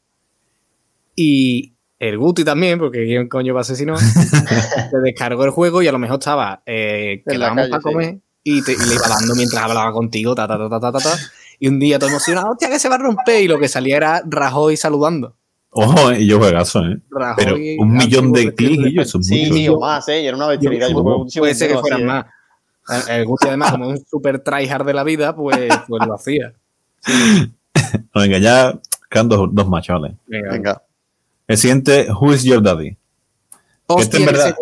[1.16, 3.98] Y el Guti también, porque quién coño va a asesinar,
[4.92, 7.84] te descargó el juego y a lo mejor estaba, eh, quedábamos para sí.
[7.84, 10.92] comer y, te, y le iba dando mientras hablaba contigo, ta, ta, ta, ta, ta,
[10.92, 11.18] ta, ta.
[11.60, 13.44] Y un día todo emocionado, hostia, que se va a romper.
[13.44, 15.36] Y lo que salía era Rajoy saludando.
[15.72, 17.00] Ojo, eh, y yo juegazo, ¿eh?
[17.12, 19.54] Rajoy, Pero un millón de clics y eso es Sí, mucho.
[19.54, 20.22] sí, o más, ¿eh?
[20.22, 20.90] Y era una bestialidad.
[20.92, 22.06] Puede ser que fueran ¿eh?
[22.06, 22.26] más.
[23.10, 26.54] El Guti, además, como es un super tryhard de la vida, pues, pues lo hacía.
[28.16, 28.80] Venga, ya
[29.12, 30.14] quedan dos, dos chavales.
[30.26, 30.52] Venga.
[30.52, 30.82] Venga.
[31.50, 32.96] El siguiente, Who is Your Daddy?
[33.88, 34.56] Hostia, Este en verdad-.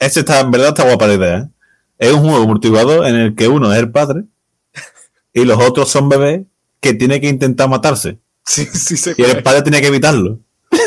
[0.00, 1.48] Este está, en verdad está guapa la idea, ¿eh?
[1.96, 4.24] Es un juego multijugador en el que uno es el padre
[5.32, 6.42] y los otros son bebés
[6.80, 8.18] que tiene que intentar matarse.
[8.44, 10.40] Sí, sí, sé Y el padre tiene que evitarlo.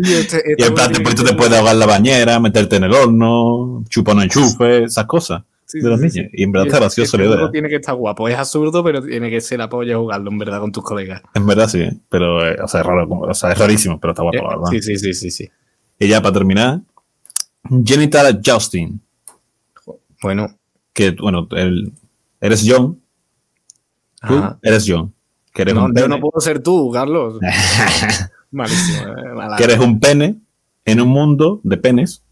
[0.00, 2.38] Y este- Y este en plan, tiene después tú que te puedes ahogar la bañera,
[2.38, 6.32] meterte en el horno, chupar un enchufe, esas cosas Sí, de los sí, sí, niños.
[6.34, 7.50] Y en verdad está gracioso este la idea.
[7.50, 8.26] tiene que estar guapo.
[8.26, 11.20] Es absurdo, pero tiene que ser la polla jugarlo, en verdad, con tus colegas.
[11.34, 11.92] En verdad sí, ¿eh?
[12.08, 14.70] pero eh, o sea, es raro, o sea, es rarísimo, pero está guapo, la verdad.
[14.70, 15.50] Sí, sí, sí, sí, sí.
[15.98, 16.80] Y ya para terminar,
[17.84, 19.00] Genital Justin,
[20.22, 20.56] Bueno,
[20.94, 21.92] que bueno, el-
[22.40, 22.98] eres John,
[24.26, 24.58] tú ajá.
[24.62, 25.12] eres John,
[25.52, 27.38] que eres No, un yo no puedo ser tú, Carlos.
[28.50, 29.02] Malísimo.
[29.08, 30.36] eh, que eres un pene
[30.86, 32.22] en un mundo de penes.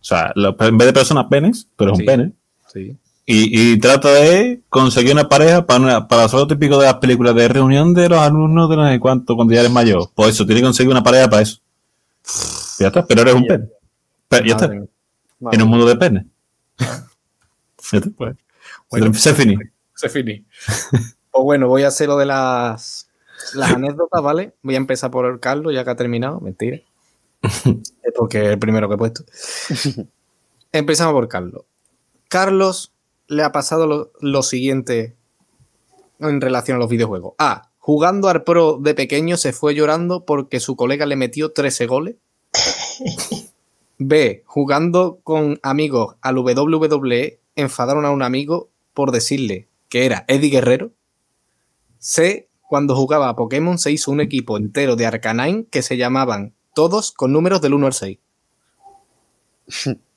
[0.00, 2.02] O sea, en vez de personas penes, tú eres Sí.
[2.02, 2.32] un pene.
[2.72, 2.96] Sí.
[3.26, 6.94] Y, y trata de conseguir una pareja para, una, para hacer lo típico de las
[6.94, 10.08] películas de reunión de los alumnos de no sé cuánto cuando ya eres mayor.
[10.14, 11.58] Pues eso, tiene que conseguir una pareja para eso.
[12.78, 13.68] Ya está, pero eres un pene.
[14.28, 14.88] Pero ya está, Madre
[15.56, 16.24] en un mundo de penes.
[17.90, 18.10] Ya está.
[18.16, 18.36] Pues,
[18.90, 19.56] bueno, Se finí.
[19.94, 20.44] se finí.
[21.30, 23.08] Pues bueno, voy a hacer lo de las,
[23.54, 24.54] las anécdotas, ¿vale?
[24.62, 26.40] Voy a empezar por el Carlos, ya que ha terminado.
[26.40, 26.80] Mentira.
[27.42, 29.24] Es porque es el primero que he puesto.
[30.72, 31.62] Empezamos por Carlos.
[32.28, 32.92] Carlos
[33.26, 35.16] le ha pasado lo, siguiente
[36.20, 37.34] en relación a los videojuegos.
[37.38, 37.70] A.
[37.78, 42.16] Jugando al pro de pequeño se fue llorando porque su colega le metió 13 goles.
[43.98, 44.42] B.
[44.46, 50.92] Jugando con amigos al WWE enfadaron a un amigo por decirle que era Eddie Guerrero.
[51.98, 52.48] C.
[52.68, 57.12] Cuando jugaba a Pokémon se hizo un equipo entero de Arcanine que se llamaban todos
[57.12, 58.18] con números del 1 al 6.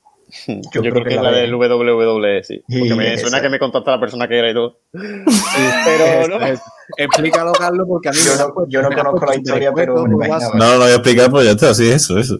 [0.73, 2.61] Yo, creo, que es la del WWE, sí.
[2.67, 3.21] Porque me esa.
[3.27, 4.79] suena que me contacta la persona que era y todo.
[4.91, 6.45] Pero no.
[6.97, 10.05] Explícalo, Carlos, porque a mí Yo me no- yo no conozco la historia, pero.
[10.05, 10.17] No,
[10.55, 12.39] no lo voy a explicar, pues ya está, sí, eso, eso.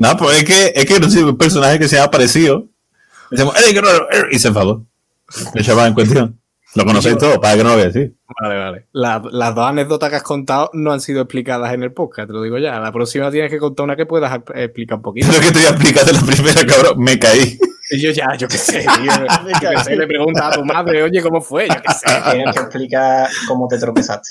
[0.00, 2.66] No, pues es que, es que no sé, un personaje que se ha aparecido.
[3.30, 4.84] Decimos, "Eddie Guerrero", y se enfadó.
[5.54, 6.38] El chaval en cuestión.
[6.74, 8.14] Lo conocéis todo, para que no lo veáis, sí.
[8.40, 8.86] Vale, vale.
[8.92, 12.32] La- las dos anécdotas que has contado no han sido explicadas en el podcast, te
[12.32, 12.80] lo digo ya.
[12.80, 15.26] La próxima tienes que contar una que puedas explicar un poquito.
[15.32, 17.58] Lo que te voy a explicar de la primera, cabrón, me caí.
[17.90, 19.12] Y yo ya, yo qué sé, tío.
[19.62, 21.68] Yo qué sé, le preguntas a tu madre, oye, ¿cómo fue?
[21.68, 22.06] Yo qué sé.
[22.32, 24.28] Tienes que explicar cómo te tropezaste.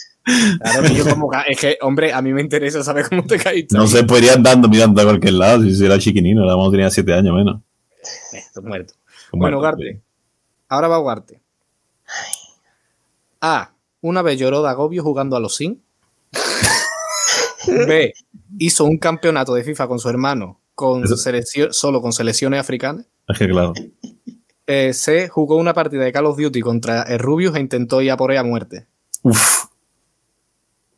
[0.60, 3.78] Claro, tío, como ca- es que, hombre, a mí me interesa saber cómo te caíste.
[3.78, 7.36] No se podría andando mirando a cualquier lado, si era chiquinino, la tenía 7 años
[7.36, 7.62] menos.
[8.34, 8.94] Estás muerto.
[9.30, 10.02] Como Bueno, Garte.
[10.68, 11.40] Ahora va Garte.
[13.42, 13.72] A.
[14.02, 15.78] Una vez lloró de agobio jugando a los Sims.
[17.88, 18.14] B.
[18.58, 23.06] Hizo un campeonato de FIFA con su hermano con selección, solo con selecciones africanas.
[23.28, 23.74] Es que claro.
[24.66, 25.28] Eh, C.
[25.28, 28.32] Jugó una partida de Call of Duty contra el Rubius e intentó ir a por
[28.32, 28.88] ella a muerte.
[29.22, 29.66] Uf,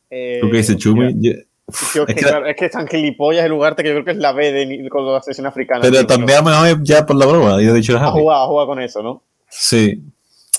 [0.10, 1.16] Eh, ¿tú qué dices, Chumi?
[1.20, 1.32] Yo-
[1.68, 4.52] es, que, claro, es que gilipollas el lugar que yo creo que es la B
[4.52, 5.82] de, con la sesión africana.
[5.82, 8.44] Pero tío, también a lo mejor ya por la broma, yo he dicho Ha jugado,
[8.44, 9.24] ha jugado con eso, ¿no?
[9.50, 10.02] Sí.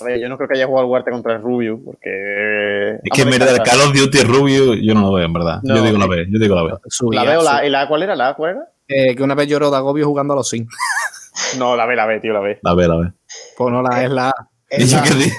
[0.01, 2.95] A ver, yo no creo que haya jugado al Huarte contra el Rubio, porque.
[3.01, 5.59] Es que en verdad, el Call of Duty Rubio yo no lo veo, en verdad.
[5.63, 6.09] No, yo digo la sí.
[6.09, 6.73] B, yo digo la B.
[6.89, 8.15] Subía, ¿La B o la, ¿y la A cuál era?
[8.15, 8.67] ¿La A cuál era?
[8.87, 10.69] eh, que una vez lloró de agobio jugando a los Sims.
[11.57, 12.59] No, la B, la B, tío, la B.
[12.61, 13.11] La B, la B.
[13.57, 14.49] Pues no la es la A.
[14.69, 15.31] Es ¿Y yo la- qué di-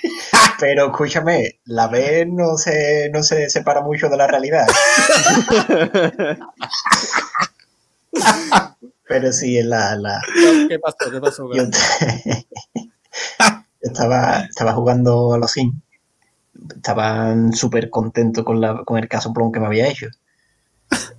[0.60, 4.66] Pero escúchame, la B no se, no se separa mucho de la realidad.
[9.08, 10.20] Pero sí, es la, la,
[10.68, 11.10] ¿Qué pasó?
[11.10, 11.48] ¿Qué pasó?
[11.54, 11.62] yo
[13.80, 15.76] estaba, estaba jugando a los Sims.
[16.74, 20.06] Estaba súper contento con, la, con el caso plon que me había hecho.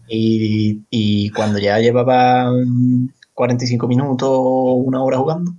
[0.08, 5.54] Y, cuando ya llevaba mm, 45 minutos o una hora jugando,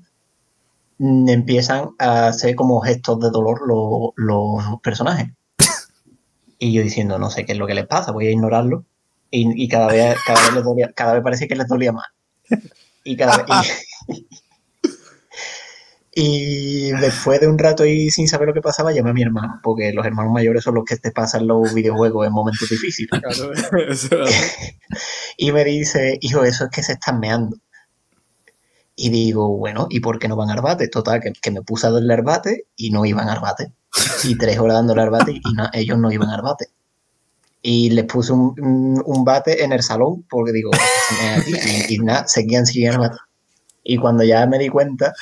[0.99, 5.31] mm, empiezan a hacer como gestos de dolor lo- los personajes.
[6.59, 8.85] Y yo diciendo, no sé qué es lo que les pasa, voy a ignorarlo.
[9.31, 12.07] Y, cada vez cada vez les dolía, cada vez parecía que les dolía más.
[13.03, 13.87] Y cada vez,
[16.14, 19.61] y después de un rato ahí sin saber lo que pasaba, llamé a mi hermano,
[19.62, 23.11] porque los hermanos mayores son los que te pasan los videojuegos en momentos difíciles.
[23.22, 23.53] Claro,
[23.88, 24.27] eso era-
[25.38, 27.57] Y me dice, hijo, eso es que se están meando.
[28.94, 30.87] Y digo, bueno, ¿y por qué no van a Arbate?
[30.88, 33.72] Total, que, que me puse a darle Arbate y no iban a Arbate.
[34.25, 36.66] Y tres horas dándole Arbate y na- ellos no iban a Arbate.
[37.62, 40.70] Y les puse un, un- un bate en el salón porque digo,
[41.09, 41.53] se mean aquí.
[41.88, 43.16] Y, y nada, seguían, seguían Arbate.
[43.85, 45.12] Y cuando ya me di cuenta,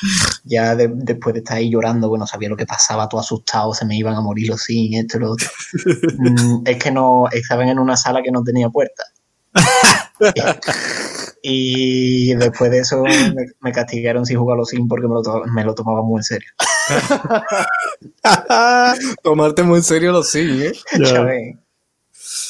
[0.45, 3.87] ya de- después de estar ahí llorando, bueno, sabía lo que pasaba, todo asustado, se
[3.87, 5.49] me iban a morir los sin, esto y lo otro.
[6.19, 9.03] Mm, es que no, estaban en una sala que no tenía puerta.
[11.43, 15.23] Y después de eso me, me castigaron sin jugar a los Sims porque me lo,
[15.23, 16.51] to- me lo tomaba muy en serio.
[19.23, 20.73] Tomarte muy en serio los Sims, ¿eh?
[21.07, 21.57] ¿sabes?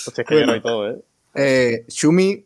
[0.09, 0.96] Hostia, es que lloro y todo, ¿eh?
[1.35, 2.44] Eh, Shumi,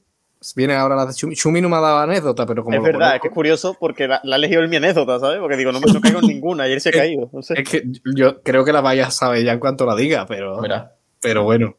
[0.54, 1.34] viene ahora la de Shumi.
[1.34, 4.08] Shumi no me ha dado anécdota, pero como es verdad, es que es curioso porque
[4.08, 5.38] la, la he elegido en mi anécdota, ¿sabes?
[5.38, 7.54] Porque digo, no me no caigo en ninguna, ayer se ha caído, no sé.
[7.60, 7.84] es que
[8.16, 11.44] yo creo que la vayas a saber ya en cuanto la diga, pero, Mira, pero
[11.44, 11.76] bueno.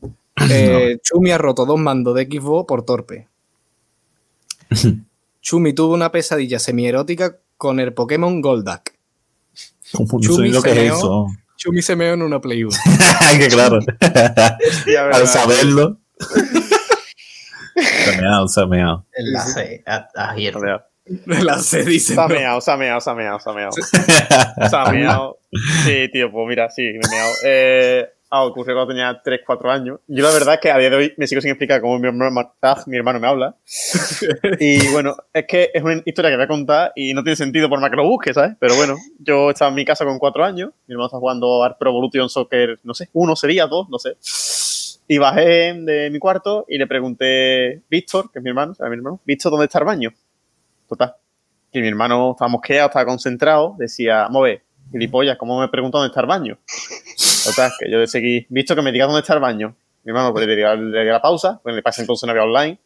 [0.50, 3.28] Eh, Chumi ha roto dos mandos de Xbox por torpe.
[5.42, 8.40] Chumi tuvo una pesadilla semierótica con el Pokémon
[9.98, 10.96] no Chumi sé lo que se es meó.
[10.96, 11.26] eso.
[11.56, 12.76] Chumi se meó en una Play 1.
[13.38, 13.78] que claro.
[15.12, 15.98] Al saberlo.
[17.76, 19.06] Se ha meado, se ha meado.
[19.14, 20.60] enlace a, a Hierro.
[20.60, 20.86] Mira,
[21.42, 22.14] la se dice.
[22.14, 22.34] Se ha ¿no?
[22.34, 23.72] meado, se ha meado, se ha meado, se ha meado.
[23.72, 25.38] Se ha meado.
[25.84, 27.32] Sí, tío, pues mira, sí, me he meado.
[27.44, 30.00] Eh, ah, ocurrió cuando tenía 3, 4 años.
[30.06, 32.06] Yo la verdad es que a día de hoy me sigo sin explicar cómo mi
[32.06, 33.56] hermano, ah, mi hermano me habla.
[34.60, 37.68] Y bueno, es que es una historia que voy a contar y no tiene sentido
[37.68, 38.56] por más que lo busque, ¿sabes?
[38.58, 41.76] Pero bueno, yo estaba en mi casa con 4 años, mi hermano está jugando al
[41.76, 44.16] Pro Evolution Soccer, no sé, uno sería, dos, no sé.
[45.08, 48.96] Y bajé de mi cuarto y le pregunté, Víctor, que es mi hermano, ¿sabes mi
[48.96, 49.20] hermano?
[49.24, 50.12] Víctor, ¿dónde está el baño?
[50.88, 51.14] Total.
[51.72, 56.20] Que mi hermano estaba mosqueado, estaba concentrado, decía, ver, gilipollas, ¿cómo me pregunta dónde está
[56.20, 56.58] el baño?
[57.44, 59.74] Total, que yo le seguí, visto que me diga dónde está el baño.
[60.04, 62.78] Mi hermano pues, le di la, pausa, pues le pasa entonces no había online.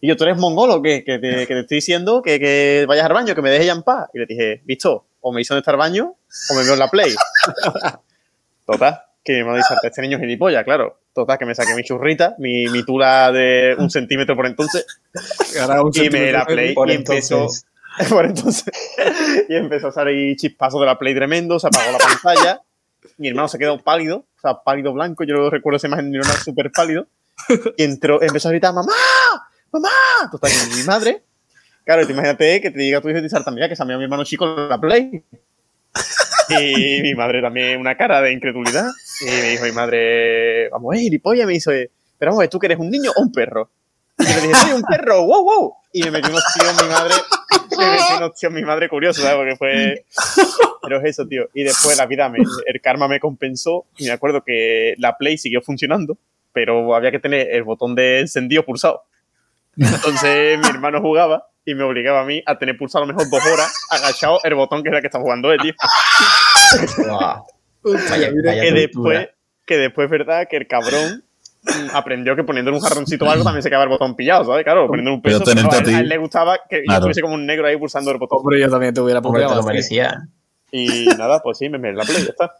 [0.00, 1.04] Y yo, ¿tú eres mongolo qué?
[1.04, 3.72] Que te, que te estoy diciendo que, que vayas al baño, que me dejes ya
[3.72, 4.10] en paz.
[4.12, 6.14] Y le dije, visto, o me dice dónde está el baño,
[6.50, 7.14] o me veo en la play.
[8.66, 11.00] Total, que mi hermano dice, este niño es gilipollas, claro.
[11.12, 14.84] Total, que me saqué mi churrita, mi, mi tula de un centímetro por entonces,
[15.94, 17.48] y me la play y empezó,
[18.08, 18.72] por entonces,
[19.48, 22.62] y empezó a salir chispazos de la Play tremendo, se apagó la pantalla.
[23.18, 25.24] Mi hermano se quedó pálido, o sea, pálido blanco.
[25.24, 27.06] Yo lo recuerdo esa imagen de mi hermano súper pálido.
[27.76, 28.92] Y entró, empezó a gritar, ¡Mamá!
[29.70, 29.90] ¡Mamá!
[30.30, 31.22] Total, mi madre.
[31.84, 34.04] Claro, te imagínate que te diga tu hijo de también que se ha meado mi
[34.04, 35.22] hermano chico la Play.
[36.60, 38.86] Y mi madre también, una cara de incredulidad.
[39.20, 42.78] Y me dijo mi madre, vamos, eh, gilipollas, me dice, pero vamos, ¿tú que eres
[42.78, 43.70] un niño o un perro?
[44.18, 45.74] Y le dije, soy un perro, wow, wow.
[45.92, 47.14] Y me metió unos tíos mi madre,
[47.78, 49.36] me metió unos tíos mi madre curioso, ¿sabes?
[49.36, 50.04] Porque fue.
[50.82, 51.48] Pero es eso, tío.
[51.54, 53.86] Y después la vida, me, el karma me compensó.
[53.96, 56.18] Y me acuerdo que la Play siguió funcionando,
[56.52, 59.02] pero había que tener el botón de encendido pulsado.
[59.76, 63.30] Entonces mi hermano jugaba y me obligaba a mí a tener pulsado a lo mejor
[63.30, 65.74] dos horas agachado el botón que era el que estaba jugando él, tío.
[66.98, 67.44] Guau.
[67.82, 69.28] Vaya, vaya que después,
[69.66, 71.22] que después es verdad que el cabrón
[71.62, 74.44] mm, aprendió que poniendo en un jarroncito o algo también se quedaba el botón pillado,
[74.46, 74.64] ¿sabes?
[74.64, 75.42] Claro, poniendo en un peso.
[75.44, 76.98] pero a, él, a él le gustaba que yo Claro.
[77.00, 78.38] estuviese como un negro ahí pulsando el botón.
[78.40, 80.28] Hombre, yo también te hubiera Hombre, te lo merecía.
[80.72, 82.54] Y nada, pues sí, me me la play, ya está.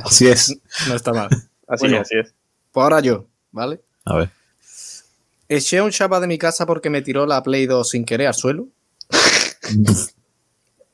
[0.04, 0.58] Así es.
[0.88, 1.28] No está mal.
[1.68, 1.96] Así Bueno.
[1.96, 2.34] es, así es.
[2.72, 3.80] Pues ahora yo, ¿vale?
[4.06, 4.30] A ver.
[5.52, 8.28] Eché a un chapa de mi casa porque me tiró la Play 2 sin querer
[8.28, 8.68] al suelo.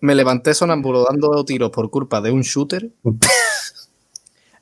[0.01, 2.89] Me levanté sonámbulo dando tiros por culpa de un shooter.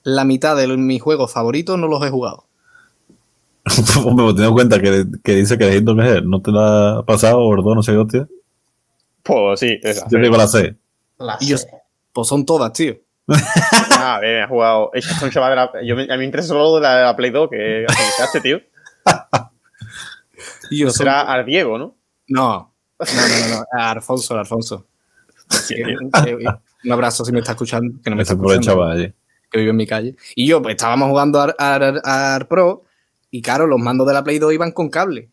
[0.02, 2.44] La mitad de mis juegos favoritos no los he jugado.
[4.04, 7.48] Hombre, pues teniendo en cuenta que, que dice que Hito no te la ha pasado,
[7.48, 7.74] ¿verdad?
[7.76, 8.28] No sé qué hostia.
[9.22, 10.08] Pues sí, esa.
[10.10, 10.74] Yo digo la C.
[11.18, 11.68] La Y yo- sé.
[12.12, 12.96] Pues son todas, tío.
[13.96, 14.90] Ah, bien, ha jugado.
[14.92, 15.86] Es un chaval de la.
[15.86, 18.40] Yo me, a mí me interesa solo de la, de la Play 2 que actualizaste,
[18.42, 18.60] tío.
[20.70, 21.96] Y yo No son- será al Diego, ¿no?
[22.28, 24.86] No, no, no, no, no, a Alfonso, a Alfonso.
[25.50, 26.46] Sí, que-
[26.84, 29.12] un abrazo si me está escuchando, que no me está escuchando, chaval allí.
[29.50, 30.16] que vive en mi calle.
[30.34, 32.84] Y yo, pues estábamos jugando a, a, a Pro
[33.30, 35.30] y claro, los mandos de la Play 2 iban con cable.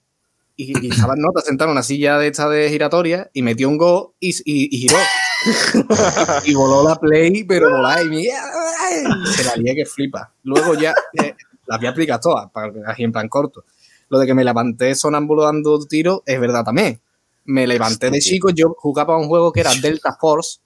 [0.55, 3.67] Y, y estaba en nota sentado en una silla de esta de giratoria y metió
[3.69, 4.97] un go y, y- y giró.
[6.45, 10.33] y voló la Play, pero volá y me- se la lié que flipa.
[10.43, 11.35] Luego ya eh,
[11.65, 13.65] las voy a todas, para, así en plan corto.
[14.11, 16.99] Lo de que me levanté sonámbulo dando tiros es verdad también.
[17.45, 20.59] Me levanté de chico, yo jugaba un juego que era Delta Force.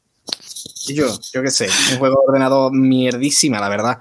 [0.88, 4.00] Y yo, yo qué sé, un juego de ordenador mierdísima, la verdad.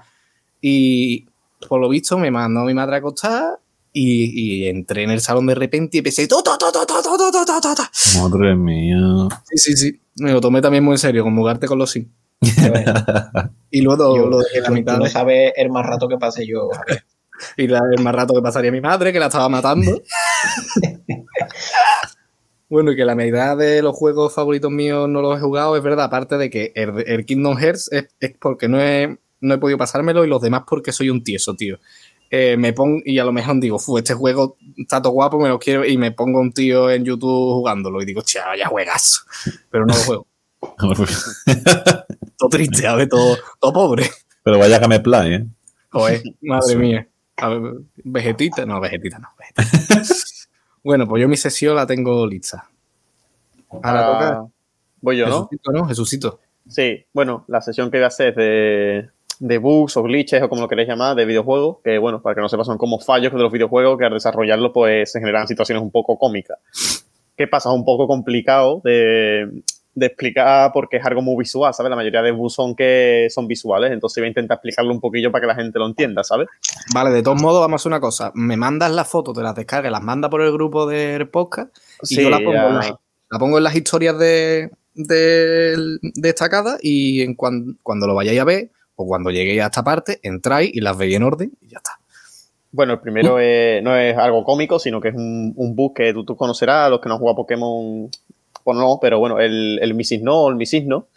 [0.61, 1.27] Y
[1.69, 3.59] por lo visto me mandó mi madre a acostar
[3.93, 6.27] y, y, entré en el salón de repente y empecé.
[8.17, 9.27] Madre mía.
[9.43, 10.01] Sí, sí, sí.
[10.15, 12.09] Me lo tomé también muy en serio, con jugarte con los sí.
[13.69, 14.97] y luego yo, lo dejé la mitad.
[14.97, 16.71] No sabes el más rato que pasé yo.
[17.57, 20.01] Y la- el más rato que pasaría mi madre, que la estaba matando.
[22.69, 25.83] bueno, y que la mitad de los juegos favoritos míos no los he jugado, es
[25.83, 29.57] verdad, aparte de que el, el Kingdom Hearts es, es porque no he, no he
[29.57, 31.77] podido pasármelo y los demás porque soy un tieso, tío.
[32.31, 35.47] Eh, me pongo y a lo mejor digo, "Fu, este juego está todo guapo, me
[35.47, 39.21] lo quiero, y me pongo un tío en YouTube jugándolo y digo, chao, vaya juegazo.
[39.69, 40.27] Pero no lo juego.
[42.37, 44.09] Todo triste, a ver, todo, todo pobre.
[44.43, 45.45] Pero vaya que me play, ¿eh?
[45.89, 47.07] Joder, madre mía.
[47.37, 49.29] A ver, vegetita, no, vegetita no.
[49.37, 50.03] vegetita.
[50.83, 52.69] bueno, pues yo mi sesión la tengo lista.
[53.69, 54.45] Ahora toca Ah,
[55.01, 55.47] voy yo, ¿no?
[55.47, 55.87] Jesucito, ¿no?
[55.87, 56.39] Jesucito.
[56.67, 60.49] Sí, bueno, la sesión que voy a hacer es de, de bugs o glitches o
[60.49, 63.33] como lo queréis llamar, de videojuegos, que bueno, para que no sepan son como fallos
[63.33, 66.57] de los videojuegos que al desarrollarlo pues se generan situaciones un poco cómicas.
[67.35, 67.69] ¿Qué pasa?
[67.69, 69.61] Es un poco complicado de,
[69.97, 71.89] de explicar porque es algo muy visual, ¿sabes?
[71.89, 75.31] La mayoría de bugs son que son visuales, entonces voy a intentar explicarlo un poquillo
[75.31, 76.47] para que la gente lo entienda, ¿sabes?
[76.93, 78.31] Vale, de todos modos, vamos a hacer una cosa.
[78.35, 81.75] Me mandas las fotos, te las descargas, las manda por el grupo del podcast
[82.09, 82.93] y yo la pongo, en las,
[83.31, 88.43] la pongo en las historias de, de, destacadas y en cuan- cuando lo vayáis a
[88.43, 91.77] ver o cuando lleguéis a esta parte, entráis y las veis en orden y ya
[91.77, 91.91] está.
[92.71, 96.11] Bueno, el primero es- no es algo cómico, sino que es un, un bug que
[96.13, 98.09] tú, tú conocerás, los que no han jugado Pokémon,
[98.65, 101.07] pues no, pero bueno, el, el Misisno o el Misisno,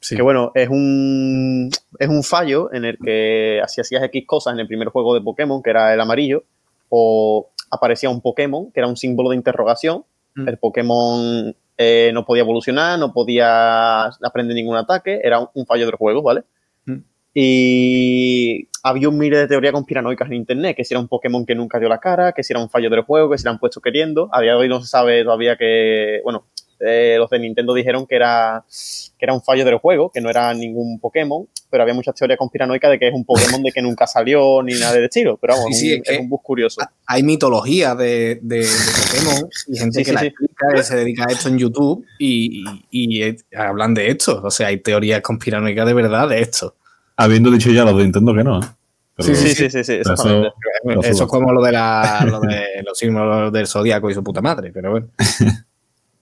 [0.00, 0.16] Sí.
[0.16, 4.60] que bueno, es un, es un fallo en el que si hacías X cosas en
[4.60, 6.42] el primer juego de Pokémon, que era el amarillo,
[6.90, 10.04] o aparecía un Pokémon, que era un símbolo de interrogación,
[10.36, 10.48] Mm.
[10.48, 15.86] el Pokémon eh, no podía evolucionar, no podía aprender ningún ataque, era un, un fallo
[15.86, 16.42] del juego, ¿vale?
[16.86, 16.98] Mm.
[17.34, 21.54] Y había un miles de teorías conspiranoicas en internet, que si era un Pokémon que
[21.54, 23.58] nunca dio la cara, que si era un fallo del juego, que si lo han
[23.58, 24.28] puesto queriendo.
[24.32, 26.44] A día de hoy no se sabe todavía que, bueno,
[26.80, 28.64] eh, los de Nintendo dijeron que era,
[29.18, 32.38] que era un fallo del juego, que no era ningún Pokémon, pero había muchas teorías
[32.38, 35.36] conspiranoicas de que es un Pokémon de que nunca salió ni nada de estilo.
[35.38, 36.80] Pero vamos, Sí, sí, un- es que- es un bug curioso.
[37.06, 40.26] hay mitología de, de- de Pokémon y gente Sí, que sí, la sí.
[40.26, 44.40] explica, que se dedica a esto en YouTube y, y- y, eh, hablan de esto.
[44.44, 46.74] O sea, hay teorías conspiranoicas de verdad de esto.
[47.16, 48.66] Habiendo dicho ya los de Nintendo que no, ¿eh?
[49.16, 50.52] Pero- Sí, sí, sí, sí, Eso subo.
[51.00, 54.72] es como lo de, la, lo de los símbolos del zodiaco y su puta madre,
[54.72, 55.06] pero bueno.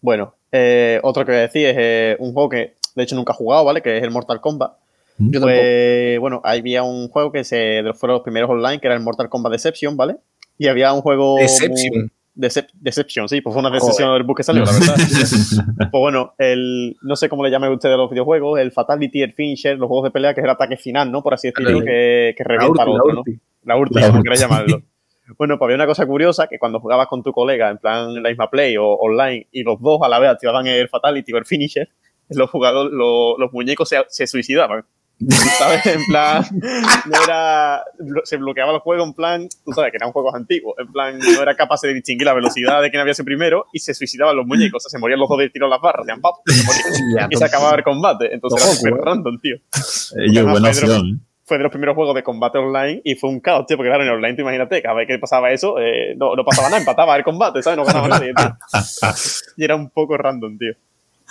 [0.03, 3.33] Bueno, eh, otro que voy a decir es eh, un juego que de hecho nunca
[3.33, 3.81] he jugado, ¿vale?
[3.83, 4.73] Que es el Mortal Kombat.
[5.19, 5.47] Yo tampoco.
[5.53, 8.95] Pues, bueno, había un juego que se de los- fueron los primeros online, que era
[8.97, 10.17] el Mortal Kombat Deception, ¿vale?
[10.59, 11.37] Y había un juego...
[11.39, 12.03] Deception.
[12.03, 14.95] muy- Decep- Deception, sí, pues fue una decepción del bug que salió, la verdad.
[15.77, 19.35] pues bueno, el, no sé cómo le llaman ustedes a los videojuegos, el Fatality, el
[19.35, 21.23] Finisher, los juegos de pelea, que es el ataque final, ¿no?
[21.23, 23.23] Por así decirlo, que, que revienta al otro, ¿no?
[23.65, 24.81] La ulti, La como queráis llamarlo.
[25.39, 28.29] Bueno, pues había una cosa curiosa que cuando jugabas con tu colega en plan la
[28.29, 31.45] misma play o online y los dos a la vez activaban el fatality o el
[31.45, 31.89] finisher,
[32.31, 34.85] los jugadores, los, los muñecos se, se suicidaban.
[35.59, 35.87] ¿Sabes?
[35.87, 37.85] En plan, no era.
[38.25, 39.49] Se bloqueaba el juego en plan.
[39.65, 40.75] Tú sabes que eran juegos antiguos.
[40.79, 43.79] En plan, no era capaz de distinguir la velocidad de quien había sido primero y
[43.79, 44.85] se suicidaban los muñecos.
[44.85, 47.37] O sea, se morían los dos del tiro en las barras, de se morían, y
[47.37, 48.35] se acababa el combate.
[48.35, 49.57] Entonces era súper random, tío.
[49.57, 51.25] Eh, yo, buena opción.
[51.53, 54.05] Fue de los primeros juegos de combate online y fue un caos, tío, porque claro,
[54.05, 57.15] en online, tú imagínate, cada vez que pasaba eso, eh, no, no pasaba nada, empataba
[57.15, 57.77] el combate, ¿sabes?
[57.77, 58.57] No ganaba nadie, tío.
[59.59, 60.73] Y era un poco random, tío.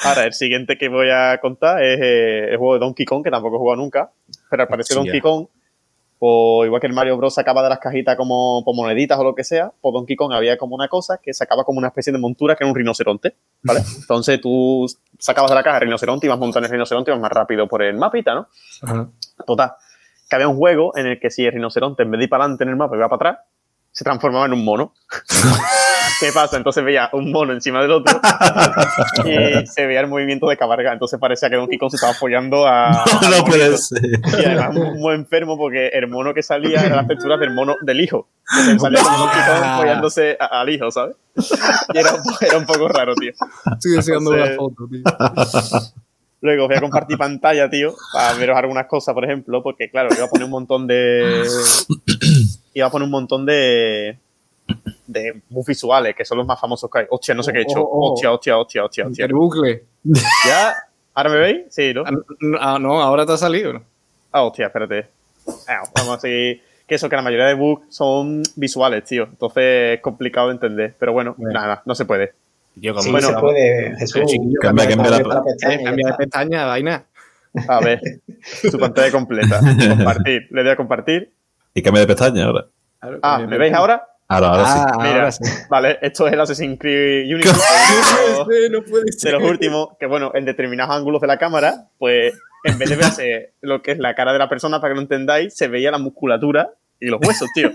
[0.03, 3.32] Ahora, el siguiente que voy a contar es eh, el juego de Donkey Kong, que
[3.32, 4.11] tampoco he jugado nunca.
[4.47, 4.95] Pero al parecer.
[4.95, 5.47] Donkey Kong,
[6.19, 7.34] o igual que el Mario Bros.
[7.34, 10.55] sacaba de las cajitas como por moneditas o lo que sea, pues Donkey Kong había
[10.55, 13.80] como una cosa que sacaba como una especie de montura que era un rinoceronte, ¿vale?
[14.01, 14.86] Entonces tú
[15.17, 17.97] sacabas de la caja el rinoceronte, ibas montando el rinoceronte, ibas más rápido por el
[17.97, 18.47] mapita, ¿no?
[18.84, 19.09] Ajá.
[19.47, 19.72] Total.
[20.32, 22.46] Que había un juego en el que si el rinoceronte en vez de ir para
[22.46, 23.46] adelante en el mapa iba para atrás,
[23.92, 24.94] se transformaba en un mono.
[26.22, 26.56] ¿Qué pasa?
[26.56, 28.18] Entonces veía un mono encima del otro
[29.26, 30.94] y se veía el movimiento de cabalga.
[30.94, 33.04] Entonces parecía que Donkey Kong se estaba follando a.
[33.22, 34.00] No, no puede ser.
[34.06, 38.00] Y además muy, enfermo porque el mono que salía era las texturas del mono del
[38.00, 38.30] hijo.
[38.58, 41.18] Entonces salía como Donkey Kong follándose a- al hijo, ¿sabes?
[41.94, 43.34] Y era era un poco raro, tío.
[43.74, 46.02] Estoy deseando Entonces- una foto, tío.
[46.42, 50.26] Luego voy a compartir pantalla, tío, para veros algunas cosas, por ejemplo, porque claro, iba
[50.26, 51.44] a poner un montón de.
[52.74, 54.18] Iba a poner un montón de.
[55.06, 57.06] de moves visuales, que son los más famosos que hay.
[57.10, 57.80] Hostia, no sé qué he hecho.
[57.82, 58.14] Oh, oh, oh.
[58.14, 59.26] Hostia, hostia, hostia, hostia, hostia.
[59.26, 59.84] El bucle.
[60.48, 60.74] ¿Ya?
[61.14, 61.62] ¿Ahora me veis?
[61.70, 62.04] Sí, ¿no?
[62.60, 63.74] Ah, no, ahora te ha salido.
[63.74, 63.84] ¿no?
[64.32, 65.08] Ah, hostia, espérate.
[65.68, 66.62] Ah, vamos a seguir.
[66.88, 69.24] Que eso, que la mayoría de bugs son visuales, tío.
[69.26, 70.96] Entonces es complicado de entender.
[70.98, 71.54] Pero bueno, Bueno.
[71.60, 72.34] nada, no se puede.
[72.76, 74.22] Yo Sí, Bueno, se puede, Jesús.
[74.28, 75.84] chiquillo, Cambia, cambia la pla- pestaña
[76.32, 77.03] Cambia vaina.
[77.67, 77.99] A ver,
[78.69, 79.59] su pantalla completa.
[79.89, 80.47] Compartir.
[80.51, 81.34] Le doy a compartir.
[81.74, 82.65] Y cambia de pestaña ahora.
[82.99, 83.74] Claro, Ah, ¿me veis.
[83.74, 84.80] Ahora, ahora sí.
[84.80, 85.43] Ah, Mira, ahora sí.
[85.69, 87.49] vale, esto es el Assassin's Creed Unity.
[87.49, 87.53] No
[88.45, 91.88] puede ser, no puede de los últimos, que bueno, en determinados ángulos de la cámara,
[91.97, 94.95] pues en vez de verse lo que es la cara de la persona, para que
[94.95, 96.69] lo entendáis, se veía la musculatura
[97.02, 97.72] y los huesos, tío.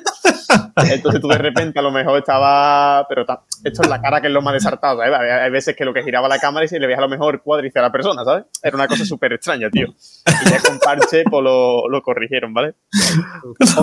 [0.91, 3.05] Entonces tú de repente a lo mejor estaba.
[3.09, 5.12] Pero ta- esto es la cara que es lo más desartado, ¿sabes?
[5.18, 7.09] Hay hay veces que lo que giraba la cámara y se le veía a lo
[7.09, 8.45] mejor cuádriceps a la persona, ¿sabes?
[8.62, 9.89] Era una cosa súper extraña, tío.
[9.89, 12.74] Y ya con parche, pues lo, lo corrigieron, ¿vale?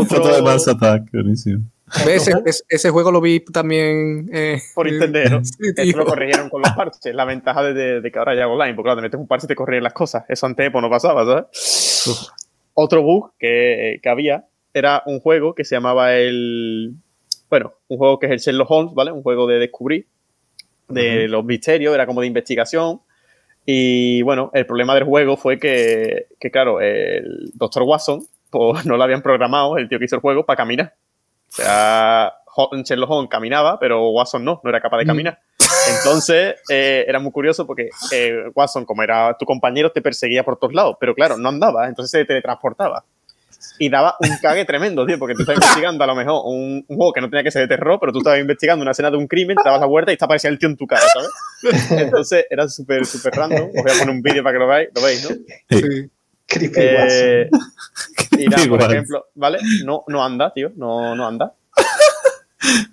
[0.08, 1.64] Foto de Mars Attack, buenísimo.
[2.08, 2.32] Ese,
[2.70, 5.44] ese- juego lo vi también eh, Por internet, ¿no?
[5.46, 7.14] Sí, Esto lo corrigieron con los parches.
[7.14, 9.46] La ventaja de, de- de que ahora ya online, porque claro, te metes un parche
[9.46, 10.24] y te corrigen las cosas.
[10.30, 12.22] Eso antes pues, no pasaba, ¿sabes?
[12.74, 16.96] Otro bug que, que había era un juego que se llamaba el.
[17.50, 19.12] Bueno, un juego que es el Sherlock Holmes, ¿vale?
[19.12, 20.08] Un juego de descubrir
[20.88, 23.02] de los misterios, era como de investigación.
[23.66, 27.84] Y bueno, el problema del juego fue que, que claro, el Dr.
[27.84, 30.96] Watson pues, no lo habían programado, el tío que hizo el juego, para caminar.
[31.50, 32.34] O sea,
[32.84, 35.40] Sherlock Holmes caminaba, pero Watson no, no era capaz de caminar.
[35.98, 40.58] Entonces, eh, era muy curioso porque eh, Watson, como era tu compañero, te perseguía por
[40.58, 43.04] todos lados, pero claro, no andaba, entonces se teletransportaba.
[43.80, 46.98] Y daba un cague tremendo, tío, porque tú estabas investigando a lo mejor un, un
[46.98, 49.18] juego que no tenía que ser de terror, pero tú estabas investigando una escena de
[49.18, 51.92] un crimen, te dabas la vuelta y te aparecía el tío en tu cara, ¿sabes?
[51.92, 53.70] Entonces, era súper, súper random.
[53.70, 55.36] Os voy a poner un vídeo para que lo veáis, lo veis, ¿no?
[55.70, 56.10] Sí.
[56.46, 57.50] Creepy Eh,
[58.38, 59.60] y nada, por ejemplo, ¿vale?
[59.86, 61.54] No, no anda, tío, no, no anda.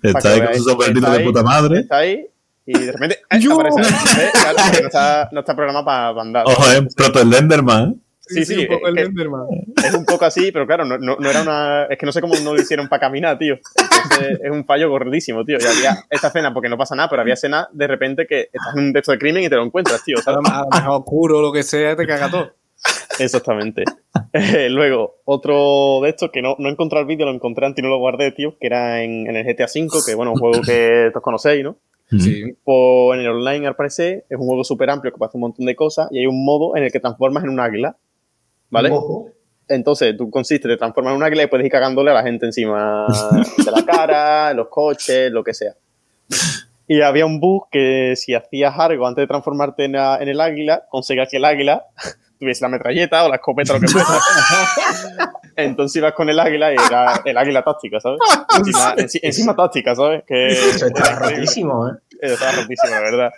[0.01, 1.79] Está ahí con su de puta madre.
[1.81, 2.27] Está ahí
[2.65, 3.39] y de repente ¡eh!
[3.39, 3.53] ¡Yo!
[3.53, 6.45] aparece porque no está, no está programado para andar.
[6.45, 8.01] Ojo, eh, Proto Slenderman.
[8.33, 9.45] Sí, sí, un poco es el Enderman.
[9.83, 11.83] Es un poco así, pero claro, no, no, no era una.
[11.85, 13.59] Es que no sé cómo no lo hicieron para caminar, tío.
[13.75, 15.57] Entonces, es un fallo gordísimo, tío.
[15.59, 18.75] Y había esta escena, porque no pasa nada, pero había escena de repente que estás
[18.75, 20.17] en un texto de crimen y te lo encuentras, tío.
[20.19, 20.39] A ¿sabes?
[20.43, 22.53] lo a lo mejor oscuro o lo que sea, te caga todo.
[23.19, 23.83] Exactamente.
[24.33, 27.83] Eh, luego, otro de estos que no, no encontré el vídeo, lo encontré antes y
[27.83, 30.61] no lo guardé, tío, que era en, en el GTA V, que bueno, un juego
[30.61, 31.77] que todos conocéis, ¿no?
[32.19, 32.43] Sí.
[32.63, 35.65] Pues en el online, al parecer, es un juego súper amplio que hacer un montón
[35.65, 37.95] de cosas y hay un modo en el que transformas en un águila,
[38.71, 38.89] ¿vale?
[38.91, 39.27] Ojo.
[39.67, 42.45] Entonces, tú consiste, te transformas en un águila y puedes ir cagándole a la gente
[42.45, 43.05] encima
[43.57, 45.73] de la cara, los coches, lo que sea.
[46.87, 50.83] Y había un bug que si hacías algo antes de transformarte en, en el águila,
[50.89, 51.85] conseguías que el águila
[52.39, 54.07] tuviese la metralleta o la escopeta, lo que fuera.
[55.55, 58.19] Entonces ibas con el águila y era el águila táctica, ¿sabes?
[58.57, 60.23] Encima, enci- encima táctica, ¿sabes?
[60.27, 61.91] Que Eso está rotísimo, ¿eh?
[62.19, 63.31] Eso estaba rotísimo, la verdad.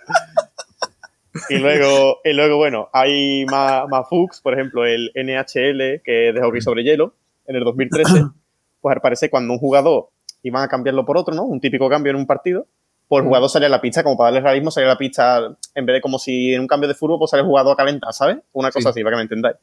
[1.49, 6.35] Y luego, y luego bueno, hay más, más bugs, por ejemplo, el NHL, que es
[6.35, 7.13] de hockey sobre hielo,
[7.47, 8.23] en el 2013,
[8.81, 10.09] pues al parecer cuando un jugador
[10.43, 11.43] iban a cambiarlo por otro, ¿no?
[11.43, 12.67] Un típico cambio en un partido,
[13.07, 15.39] pues el jugador salía a la pista, como para darle realismo, salía a la pista,
[15.75, 17.75] en vez de como si en un cambio de fútbol, pues sale el jugador a
[17.77, 18.37] calentar, ¿sabes?
[18.53, 18.99] Una cosa Sí.
[18.99, 19.55] así, para que me entendáis.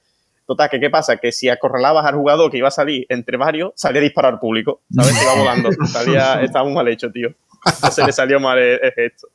[0.47, 1.17] Total, que ¿qué pasa?
[1.19, 4.41] Que si acorralabas al jugador que iba a salir entre varios, salía a disparar al
[4.41, 5.15] público, ¿sabes?
[5.17, 5.71] Se iba volando.
[5.87, 7.29] Salía, estaba muy mal hecho, tío.
[7.65, 9.29] Entonces le salió mal el, el gesto.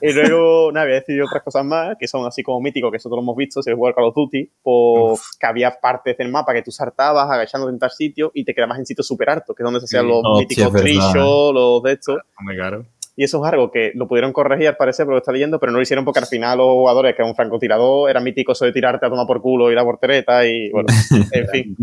[0.00, 3.16] Y luego, nada, había decidido otras cosas más, que son así como míticos, que nosotros
[3.18, 6.52] lo hemos visto, si el juego Call of Duty, pues que había partes del mapa
[6.52, 9.62] que tú saltabas agachándote en tal sitio y te quedabas en sitios súper altos, que
[9.62, 10.08] es donde se hacían Sí.
[10.08, 12.18] los Hostia, míticos es trillos, los de estos.
[12.54, 12.84] Claro.
[13.16, 15.70] Y eso es algo que lo pudieron corregir al parecer, porque lo está leyendo, pero
[15.70, 18.64] no lo hicieron porque al final los jugadores, que es un francotirador, era mítico eso
[18.64, 20.88] de tirarte a tomar por culo y la portereta y bueno,
[21.32, 21.76] en fin.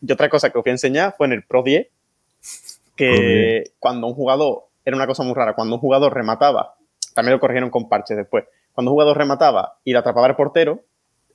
[0.00, 1.88] Y otra cosa que os voy a enseñar fue en el Pro 10,
[2.96, 6.74] que cuando un jugador, era una cosa muy rara, cuando un jugador remataba,
[7.14, 10.80] también lo corrigieron con parches después, cuando un jugador remataba y le atrapaba el portero,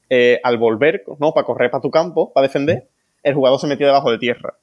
[0.10, 1.34] eh, al volver, ¿no?
[1.34, 2.88] Para correr para tu campo, para defender,
[3.24, 4.56] el jugador se metía debajo de tierra.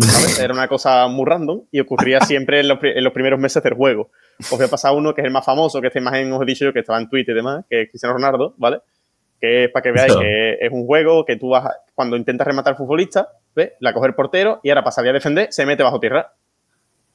[0.00, 0.38] ¿sabes?
[0.40, 3.62] Era una cosa muy random y ocurría siempre en los, pri- en los primeros meses
[3.62, 4.10] del juego.
[4.40, 6.44] Os voy a pasar uno que es el más famoso, que esta imagen os he
[6.44, 8.80] dicho yo que estaba en Twitter y demás, que es Cristiano Ronaldo, ¿vale?
[9.40, 12.46] Que es para que veáis que es un juego que tú vas, a- cuando intentas
[12.46, 13.72] rematar al futbolista, ¿ves?
[13.80, 16.32] La coge el portero y ahora para salir a defender se mete bajo tierra.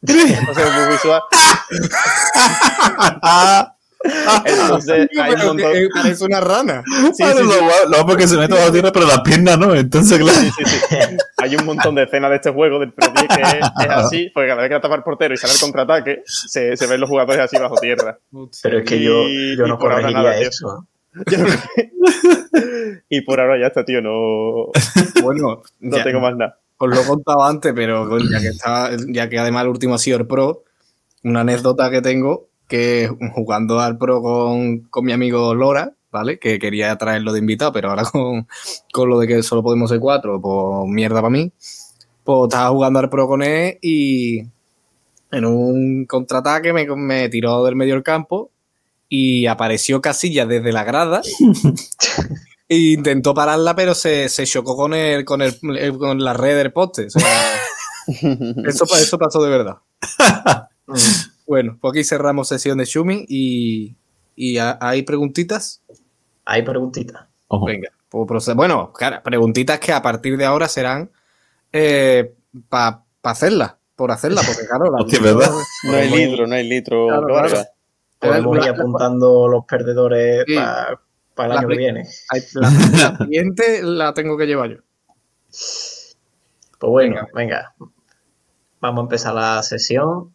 [0.07, 1.21] Entonces es muy visual.
[4.45, 5.71] Entonces hay un montón...
[5.93, 6.83] Parece una rana.
[7.13, 7.59] Sí, Ah, sí, lo sí.
[7.59, 9.73] guapo- lo guapo es que se mete bajo tierra, pero la pierna no.
[9.75, 10.37] Entonces, claro.
[10.39, 10.95] Sí, sí, sí.
[11.37, 14.31] Hay un montón de escenas de este juego del Pro 10 que es, es así,
[14.33, 17.09] porque cada vez que atapa el portero y sale el contraataque, se, se ven los
[17.09, 18.17] jugadores así bajo tierra.
[18.63, 20.87] Pero es que yo, Y- yo y no por ahora corregiría nada, eso.
[21.31, 21.37] Yo
[23.09, 24.67] y por ahora ya está, tío, no,
[25.23, 26.59] Bueno, no ya- tengo más nada.
[26.79, 29.97] Os lo he contado antes, pero ya que, estaba- ya que además el último ha
[29.97, 30.63] sido el Pro,
[31.23, 36.37] una anécdota que tengo que jugando al Pro con, con mi amigo Lora, ¿vale?
[36.39, 38.47] Que quería traerlo de invitado, pero ahora con,
[38.93, 41.51] con lo de que solo podemos ser cuatro, pues mierda para mí.
[42.23, 44.39] Pues estaba jugando al Pro con él y
[45.31, 48.51] en un contraataque me, me tiró del medio del campo
[49.09, 51.21] y apareció Casilla desde la grada
[52.69, 55.57] e intentó pararla, pero se, se chocó con el, con el,
[55.97, 57.05] con la red del poste.
[57.07, 57.21] O sea,
[58.67, 59.77] eso, pa- eso pasó de verdad.
[60.89, 60.95] Mm.
[61.45, 63.97] Bueno, pues aquí cerramos sesión de Shumi y,
[64.37, 65.81] y ha- hay preguntitas.
[66.45, 67.25] Hay preguntitas.
[67.49, 67.65] Ojo.
[67.65, 71.11] Venga, pues bueno, claro, preguntitas que a partir de ahora serán
[72.69, 75.51] para hacerlas, por hacerlas, porque claro, la- Hostia, ¿verdad?
[75.83, 77.07] No hay litro, no hay litro.
[77.07, 77.65] Claro, claro.
[78.19, 80.55] Podemos ir apuntando los perdedores Sí.
[80.55, 80.99] para
[81.45, 82.07] el La año que viene.
[82.53, 84.77] La, la siguiente la tengo que llevar yo.
[86.79, 87.73] Pues bueno, venga.
[88.79, 90.33] Vamos a empezar la sesión.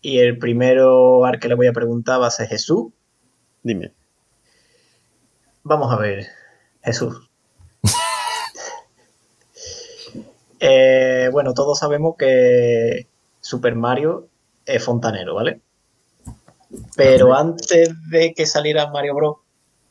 [0.00, 2.92] Y el primero al que le voy a preguntar va a ser Jesús.
[3.62, 3.92] Dime.
[5.62, 6.26] Vamos a ver,
[6.82, 7.28] Jesús.
[10.64, 13.08] Eh, bueno, todos sabemos que
[13.40, 14.28] Super Mario
[14.64, 15.60] es fontanero, ¿vale?
[16.96, 19.36] Pero antes de que saliera Mario Bros,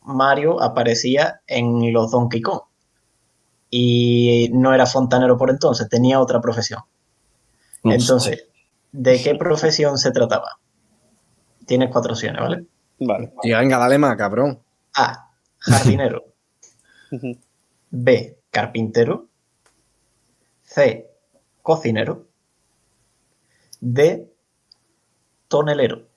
[0.04, 2.62] Mario aparecía en los Donkey Kong.
[3.70, 6.82] Y no era fontanero por entonces, tenía otra profesión.
[7.84, 8.48] Entonces,
[8.92, 10.60] ¿de qué profesión se trataba?
[11.66, 12.66] Tienes cuatro opciones, ¿vale?
[13.00, 13.34] Vale.
[13.44, 14.60] Y venga, dale más, cabrón.
[14.96, 15.32] A.
[15.58, 16.26] Jardinero.
[17.90, 18.38] B.
[18.50, 19.28] Carpintero.
[20.64, 21.10] C.
[21.62, 22.28] Cocinero.
[23.80, 24.32] D.
[25.48, 26.08] Tonelero.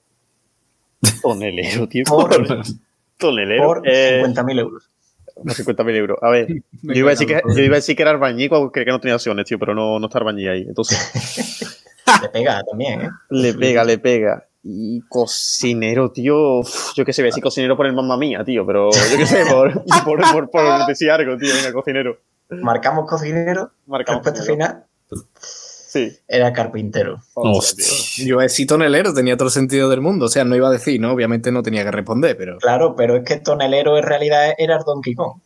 [1.21, 2.03] Tonelero, tío.
[2.05, 2.63] Por,
[3.17, 3.63] Tonelero.
[3.65, 4.89] por Eh, 50.000 euros.
[5.43, 6.17] no, 50.000 euros.
[6.21, 8.71] A ver, yo iba a, decir que, yo iba a decir que era albañil cuando
[8.71, 10.61] creía que no tenía opciones, tío, pero no, no está albañil ahí.
[10.67, 11.75] Entonces,
[12.21, 13.09] Le pega también, ¿eh?
[13.29, 14.45] le pega, le pega.
[14.63, 16.61] Y cocinero, tío.
[16.95, 19.25] Yo qué sé, voy a decir cocinero por el mamá mía, tío, pero yo qué
[19.25, 22.17] sé, por, por, por, por decir algo, tío, venga, cocinero.
[22.49, 23.71] Marcamos cocinero.
[23.85, 24.53] Marcamos cocinero.
[24.53, 24.83] final.
[25.95, 26.11] Sí.
[26.27, 27.21] Era carpintero.
[27.35, 27.85] Hostia,
[28.17, 28.25] tío.
[28.25, 30.25] Yo he sido tonelero, tenía todo el sentido del mundo.
[30.25, 31.13] O sea, no iba a decir, ¿no?
[31.13, 32.57] Obviamente no tenía que responder, pero.
[32.57, 35.39] Claro, pero es que tonelero en realidad era el Donkey Kong.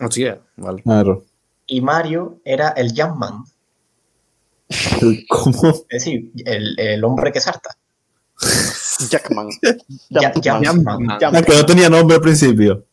[0.00, 0.82] Hostia, vale.
[0.82, 1.24] Claro.
[1.66, 3.44] Y Mario era el Jumpman.
[5.28, 5.68] ¿Cómo?
[5.68, 7.76] Es decir, el, el hombre que salta.
[9.10, 9.48] Jackman.
[10.08, 11.10] Jackman.
[11.10, 11.44] Ah, Jackman.
[11.44, 12.86] que no tenía nombre al principio.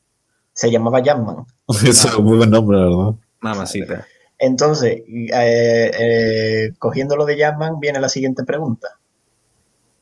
[0.51, 1.45] Se llamaba Jumpman.
[1.87, 3.15] Eso es un muy buen nombre, la verdad.
[3.39, 4.05] Mamacita.
[4.43, 8.87] Entonces, eh, eh, cogiendo lo de Jumpman, viene la siguiente pregunta.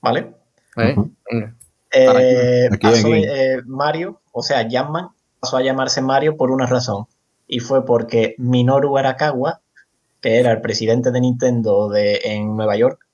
[0.02, 0.34] ¿Vale?
[0.78, 0.96] ¿Eh?
[1.92, 3.26] Eh, Aquí, pasó, aquí.
[3.28, 5.10] eh, Mario, o sea, Jumpman
[5.42, 7.06] pasó a llamarse Mario por una razón.
[7.48, 9.60] Y fue porque Minoru Arakawa,
[10.22, 13.06] que era el presidente de Nintendo de, en Nueva York,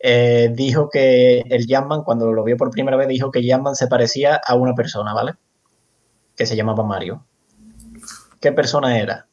[0.00, 3.86] eh, dijo que el Jumpman, cuando lo vio por primera vez, dijo que Jumpman se
[3.86, 5.36] parecía a una persona, ¿vale?
[6.36, 7.24] Que se llamaba Mario.
[8.42, 9.26] ¿Qué persona era?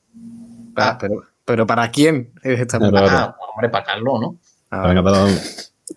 [0.75, 3.23] Ah, pero, pero ¿para quién es esta pregunta?
[3.23, 4.35] Ah, hombre, para Carlos, ¿no?
[4.69, 5.11] Ah, Venga,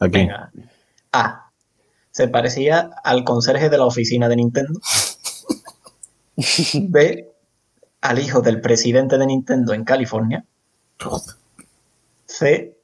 [0.01, 0.19] Aquí.
[0.19, 0.51] Venga.
[1.13, 1.51] A.
[2.11, 4.81] Se parecía al conserje de la oficina de Nintendo.
[6.89, 7.31] B.
[8.03, 10.45] al hijo del presidente de Nintendo en California.
[12.27, 12.77] C.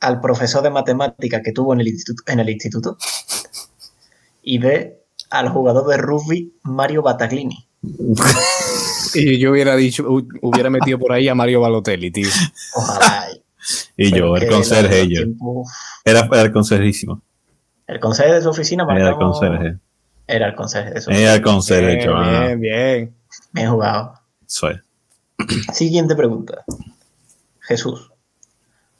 [0.00, 2.32] Al profesor de matemática que tuvo en el instituto.
[2.32, 2.96] En el instituto.
[4.42, 5.02] Y D.
[5.30, 7.66] Al jugador de rugby Mario Battaglini.
[9.18, 12.28] Y yo hubiera dicho, hu- hubiera metido por ahí a Mario Balotelli, tío.
[12.74, 13.26] Ojalá.
[13.96, 15.22] Y Pero yo, el conserje, yo.
[16.04, 17.20] Era, era el conserjísimo.
[17.86, 19.76] El conserje de su oficina Era el conserje.
[20.26, 22.46] Era el conserje de su Era el conserje, Bien, chaval.
[22.46, 23.14] bien, bien.
[23.52, 24.20] Bien jugado.
[25.72, 26.64] Siguiente pregunta.
[27.60, 28.10] Jesús,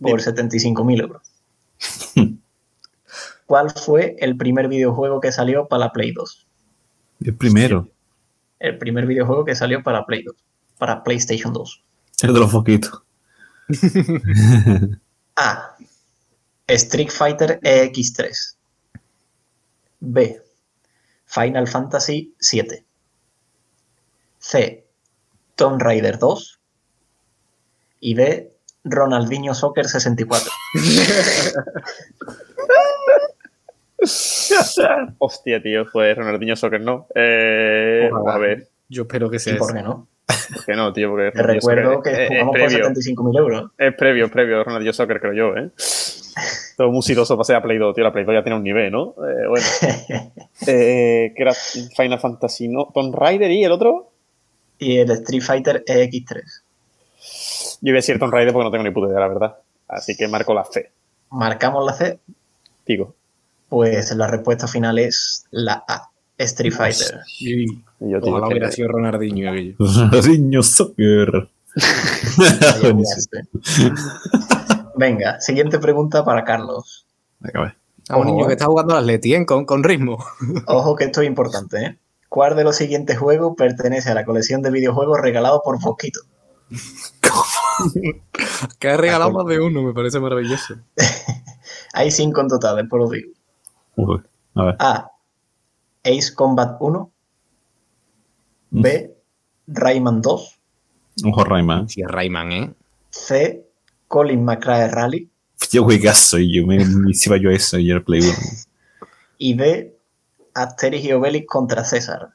[0.01, 1.23] por 75.000 euros.
[3.47, 6.47] ¿Cuál fue el primer videojuego que salió para la Play 2?
[7.25, 7.89] El primero.
[8.59, 10.35] El primer videojuego que salió para Play 2.
[10.79, 11.83] Para PlayStation 2.
[12.23, 13.03] El de los foquitos.
[15.37, 15.77] A.
[16.67, 18.57] Street Fighter EX3.
[20.01, 20.43] B.
[21.27, 22.85] Final Fantasy 7.
[24.39, 24.87] C.
[25.55, 26.61] Tomb Raider 2.
[28.01, 28.53] Y D.
[28.85, 30.51] Ronaldinho Soccer 64.
[35.19, 37.07] Hostia, tío, pues Ronaldinho Soccer no.
[37.15, 38.35] Eh, Ojalá.
[38.35, 40.07] a ver, Yo espero que ¿Y sea por qué no?
[40.27, 41.11] ¿por qué no, tío?
[41.11, 43.71] Porque Te recuerdo Soccer que jugamos por previo, 75.000 euros.
[43.79, 45.71] es previo, es previo Ronaldinho Soccer, creo yo, ¿eh?
[46.77, 48.05] Todo muy sidoso para ser a Play 2, tío.
[48.05, 49.15] La Play 2 ya tiene un nivel, ¿no?
[49.27, 49.67] Eh, bueno.
[50.67, 51.55] eh, que era
[51.97, 52.91] Final Fantasy, ¿no?
[52.93, 54.11] Tomb Raider y el otro.
[54.79, 56.43] y el Street Fighter EX3.
[57.81, 59.57] Yo voy a decir Tomb Raider porque no tengo ni puta idea, la verdad.
[59.89, 60.91] Así que marco la C,
[61.31, 62.19] Marcamos la C,
[62.85, 63.15] digo.
[63.69, 66.11] Pues la respuesta final es la A.
[66.39, 67.21] Street Fighter.
[68.01, 69.75] Yo, tío, ojalá hubiera sido Ronaldinho aquello.
[69.79, 71.49] Ronaldinho Soccer.
[74.97, 77.07] Venga, siguiente pregunta para Carlos.
[77.43, 78.47] A un Ojo, niño eh.
[78.49, 79.47] que está jugando al Atleti, ¿eh?
[79.47, 80.25] con, con ritmo.
[80.67, 81.99] Ojo que esto es importante, ¿eh?
[82.29, 86.21] ¿Cuál de los siguientes juegos pertenece a la colección de videojuegos regalados por Fosquito?
[88.79, 90.75] Que ha regalado más de uno, me parece maravilloso.
[91.93, 93.31] Hay cinco en total, después lo digo.
[93.97, 94.23] Uy,
[94.55, 94.77] a ver.
[94.79, 95.11] A.
[96.05, 97.11] Ace Combat 1.
[98.71, 99.15] B.
[99.67, 100.59] Rayman 2.
[101.25, 101.89] Ojo, Rayman.
[101.89, 102.75] Sí, es Rayman, ¿eh?
[103.11, 103.65] C.
[104.09, 105.29] Colin McRae Rally.
[105.73, 108.33] Yo juegazo, yo me, me hiciera yo eso y el Play 1.
[109.39, 109.97] Y D.
[110.55, 112.31] Asterix y Obelix contra César.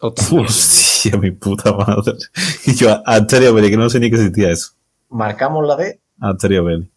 [0.00, 1.16] Hostia.
[1.20, 2.14] Mi puta madre.
[2.66, 4.72] Y yo, Antonio Belli, que no sé ni que existía eso.
[5.08, 6.00] Marcamos la D.
[6.20, 6.90] Antonio Belli.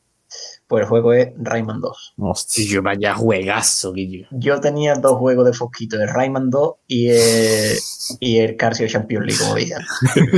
[0.70, 2.14] Pues el juego es Rayman 2.
[2.16, 2.66] Y Hostia.
[2.68, 4.28] yo vaya juegazo, Guillo.
[4.30, 7.78] Yo tenía dos juegos de Fosquito, el Rayman 2 y el,
[8.20, 9.74] y el Carcio Champions League, como dije.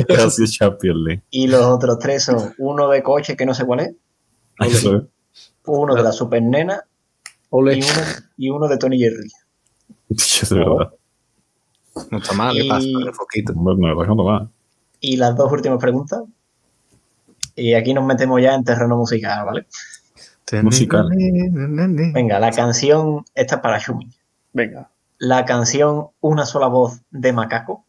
[0.07, 1.21] Gracias, Champions League.
[1.32, 3.93] Y los otros tres son uno de coche, que no sé cuál es,
[4.61, 4.88] es.
[5.65, 6.82] uno de la Super Nena
[7.49, 7.75] Ole.
[7.79, 8.01] y uno,
[8.38, 9.29] y uno de Tony Jerry.
[10.07, 10.93] De verdad.
[12.09, 12.88] No está mal, ¿qué pasa?
[12.88, 14.49] Lo está dejando mal.
[15.01, 16.21] Y las dos últimas preguntas.
[17.53, 19.65] Y aquí nos metemos ya en terreno musical, ¿vale?
[20.61, 21.09] Musical.
[22.13, 24.09] Venga, la canción, esta es para Shumi.
[24.53, 24.89] Venga.
[25.17, 27.85] La canción Una sola voz de Macaco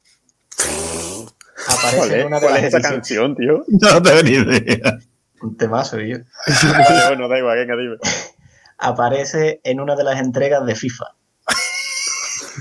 [1.67, 3.65] aparece ¿Cuál en es, una de ¿Cuál las es esa canción, tío?
[3.69, 4.99] No tengo ni idea.
[5.41, 6.19] Un temazo, yo.
[6.47, 7.97] Vale, bueno, da igual, venga, dime.
[8.79, 11.05] Aparece en una de las entregas de FIFA.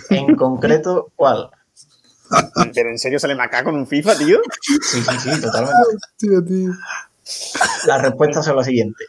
[0.10, 1.50] En concreto, ¿cuál?
[2.74, 4.40] ¿Pero en serio sale macaco en un FIFA, tío?
[4.82, 6.80] Sí, sí, sí, totalmente.
[7.88, 9.08] Las respuestas son las siguientes.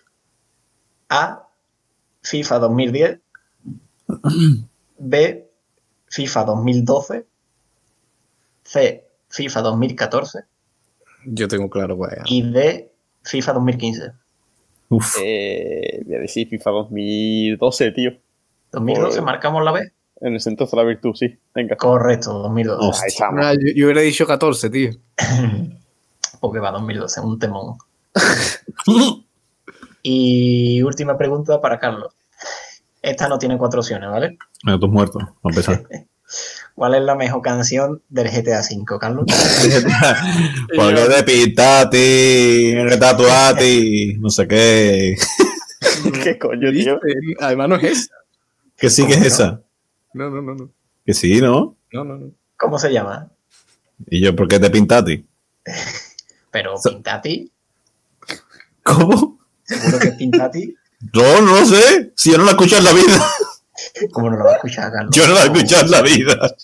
[1.12, 1.46] A.
[2.22, 3.20] FIFA 2010.
[4.98, 5.48] B.
[6.08, 7.26] FIFA 2012.
[8.64, 9.04] C.
[9.28, 10.40] FIFA 2014.
[11.26, 12.22] Yo tengo claro cuál es.
[12.26, 12.92] Y D.
[13.24, 14.12] FIFA 2015.
[14.88, 15.16] Uf.
[15.22, 18.12] Eh, voy a decir FIFA 2012, tío.
[18.72, 19.22] 2012, Joder.
[19.22, 19.92] marcamos la B.
[20.20, 21.36] En el centro de la virtud, sí.
[21.54, 21.76] Venga.
[21.76, 22.86] Correcto, 2012.
[22.88, 23.04] Hostia.
[23.04, 23.44] Ahí estamos.
[23.44, 24.90] Ah, yo, yo hubiera dicho 14, tío.
[26.40, 27.76] Porque va 2012, un temón.
[30.02, 32.14] Y última pregunta para Carlos.
[33.00, 34.38] Esta no tiene cuatro opciones, ¿vale?
[34.64, 35.84] Bueno, tú muerto, a empezar.
[36.74, 39.26] ¿Cuál es la mejor canción del GTA V, Carlos?
[40.76, 45.16] Porque te pintaste, te tatuaste, no sé qué.
[46.24, 46.98] ¿Qué coño, tío?
[47.40, 48.14] Además no es esa.
[48.76, 49.62] Que sí que es esa.
[50.14, 50.70] No, no, no, no.
[51.04, 51.76] Que sí, ¿no?
[51.92, 52.30] No, no, no.
[52.56, 53.28] ¿Cómo se llama?
[54.08, 55.24] Y yo, ¿por qué te pintaste?
[56.50, 57.50] Pero Pintati,
[58.82, 59.38] ¿Cómo?
[59.72, 60.74] Seguro que es Pintati.
[61.14, 62.12] No, no lo sé.
[62.16, 63.26] Si yo no la escucho en la vida.
[64.12, 65.14] ¿Cómo no lo va a escuchar, Carlos?
[65.14, 66.54] Yo no la he escuchado en la vida.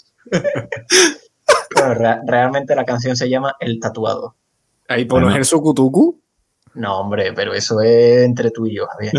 [1.70, 4.36] Re- realmente la canción se llama El Tatuado.
[4.88, 5.38] Ahí pones Bueno.
[5.38, 6.20] el sucutucu.
[6.74, 9.12] No, hombre, pero eso es entre tú y yo, Javier.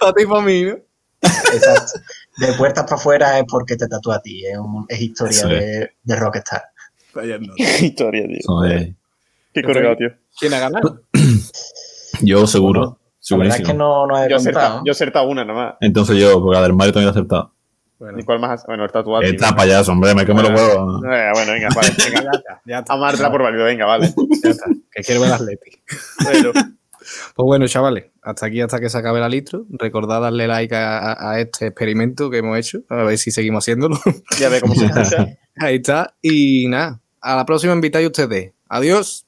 [0.00, 0.76] Para ti y para mí, ¿no?
[1.22, 2.00] Exacto.
[2.38, 4.44] de puertas para afuera es porque te tatúa a ti.
[4.46, 5.48] Es, un- es historia es.
[5.48, 6.62] de, de Rockstar.
[7.14, 7.38] Vaya.
[7.80, 8.40] Historia, tío.
[9.60, 10.08] Qué colgado, tío.
[10.38, 11.02] ¿Quién ha ganado?
[12.22, 12.98] Yo seguro.
[13.30, 15.74] La verdad es que no, no he Yo he acertado, yo he acertado una nomás.
[15.80, 17.52] Entonces yo, porque la del Mario también he acertado.
[17.98, 18.64] Bueno, ¿Y cuál más?
[18.66, 19.22] Bueno, el tatuado.
[19.22, 21.02] Está payaso, hombre, me quemo los huevos.
[21.10, 21.88] Eh, bueno, venga, vale.
[22.04, 22.92] Venga, ya está, ya está.
[22.92, 24.14] Amártela por válido, venga, vale.
[24.44, 25.70] Ya está, que quiero ver Atleti.
[26.22, 29.64] Bueno, Pues bueno, chavales, hasta aquí, hasta que se acabe la litro.
[29.70, 33.64] Recordad darle like a, a- a este experimento que hemos hecho, a ver si seguimos
[33.64, 33.98] haciéndolo.
[34.38, 35.26] ya ve cómo se escucha.
[35.56, 36.14] Ahí está.
[36.22, 38.52] Y nada, a la próxima invitáis ustedes.
[38.68, 39.25] Adiós.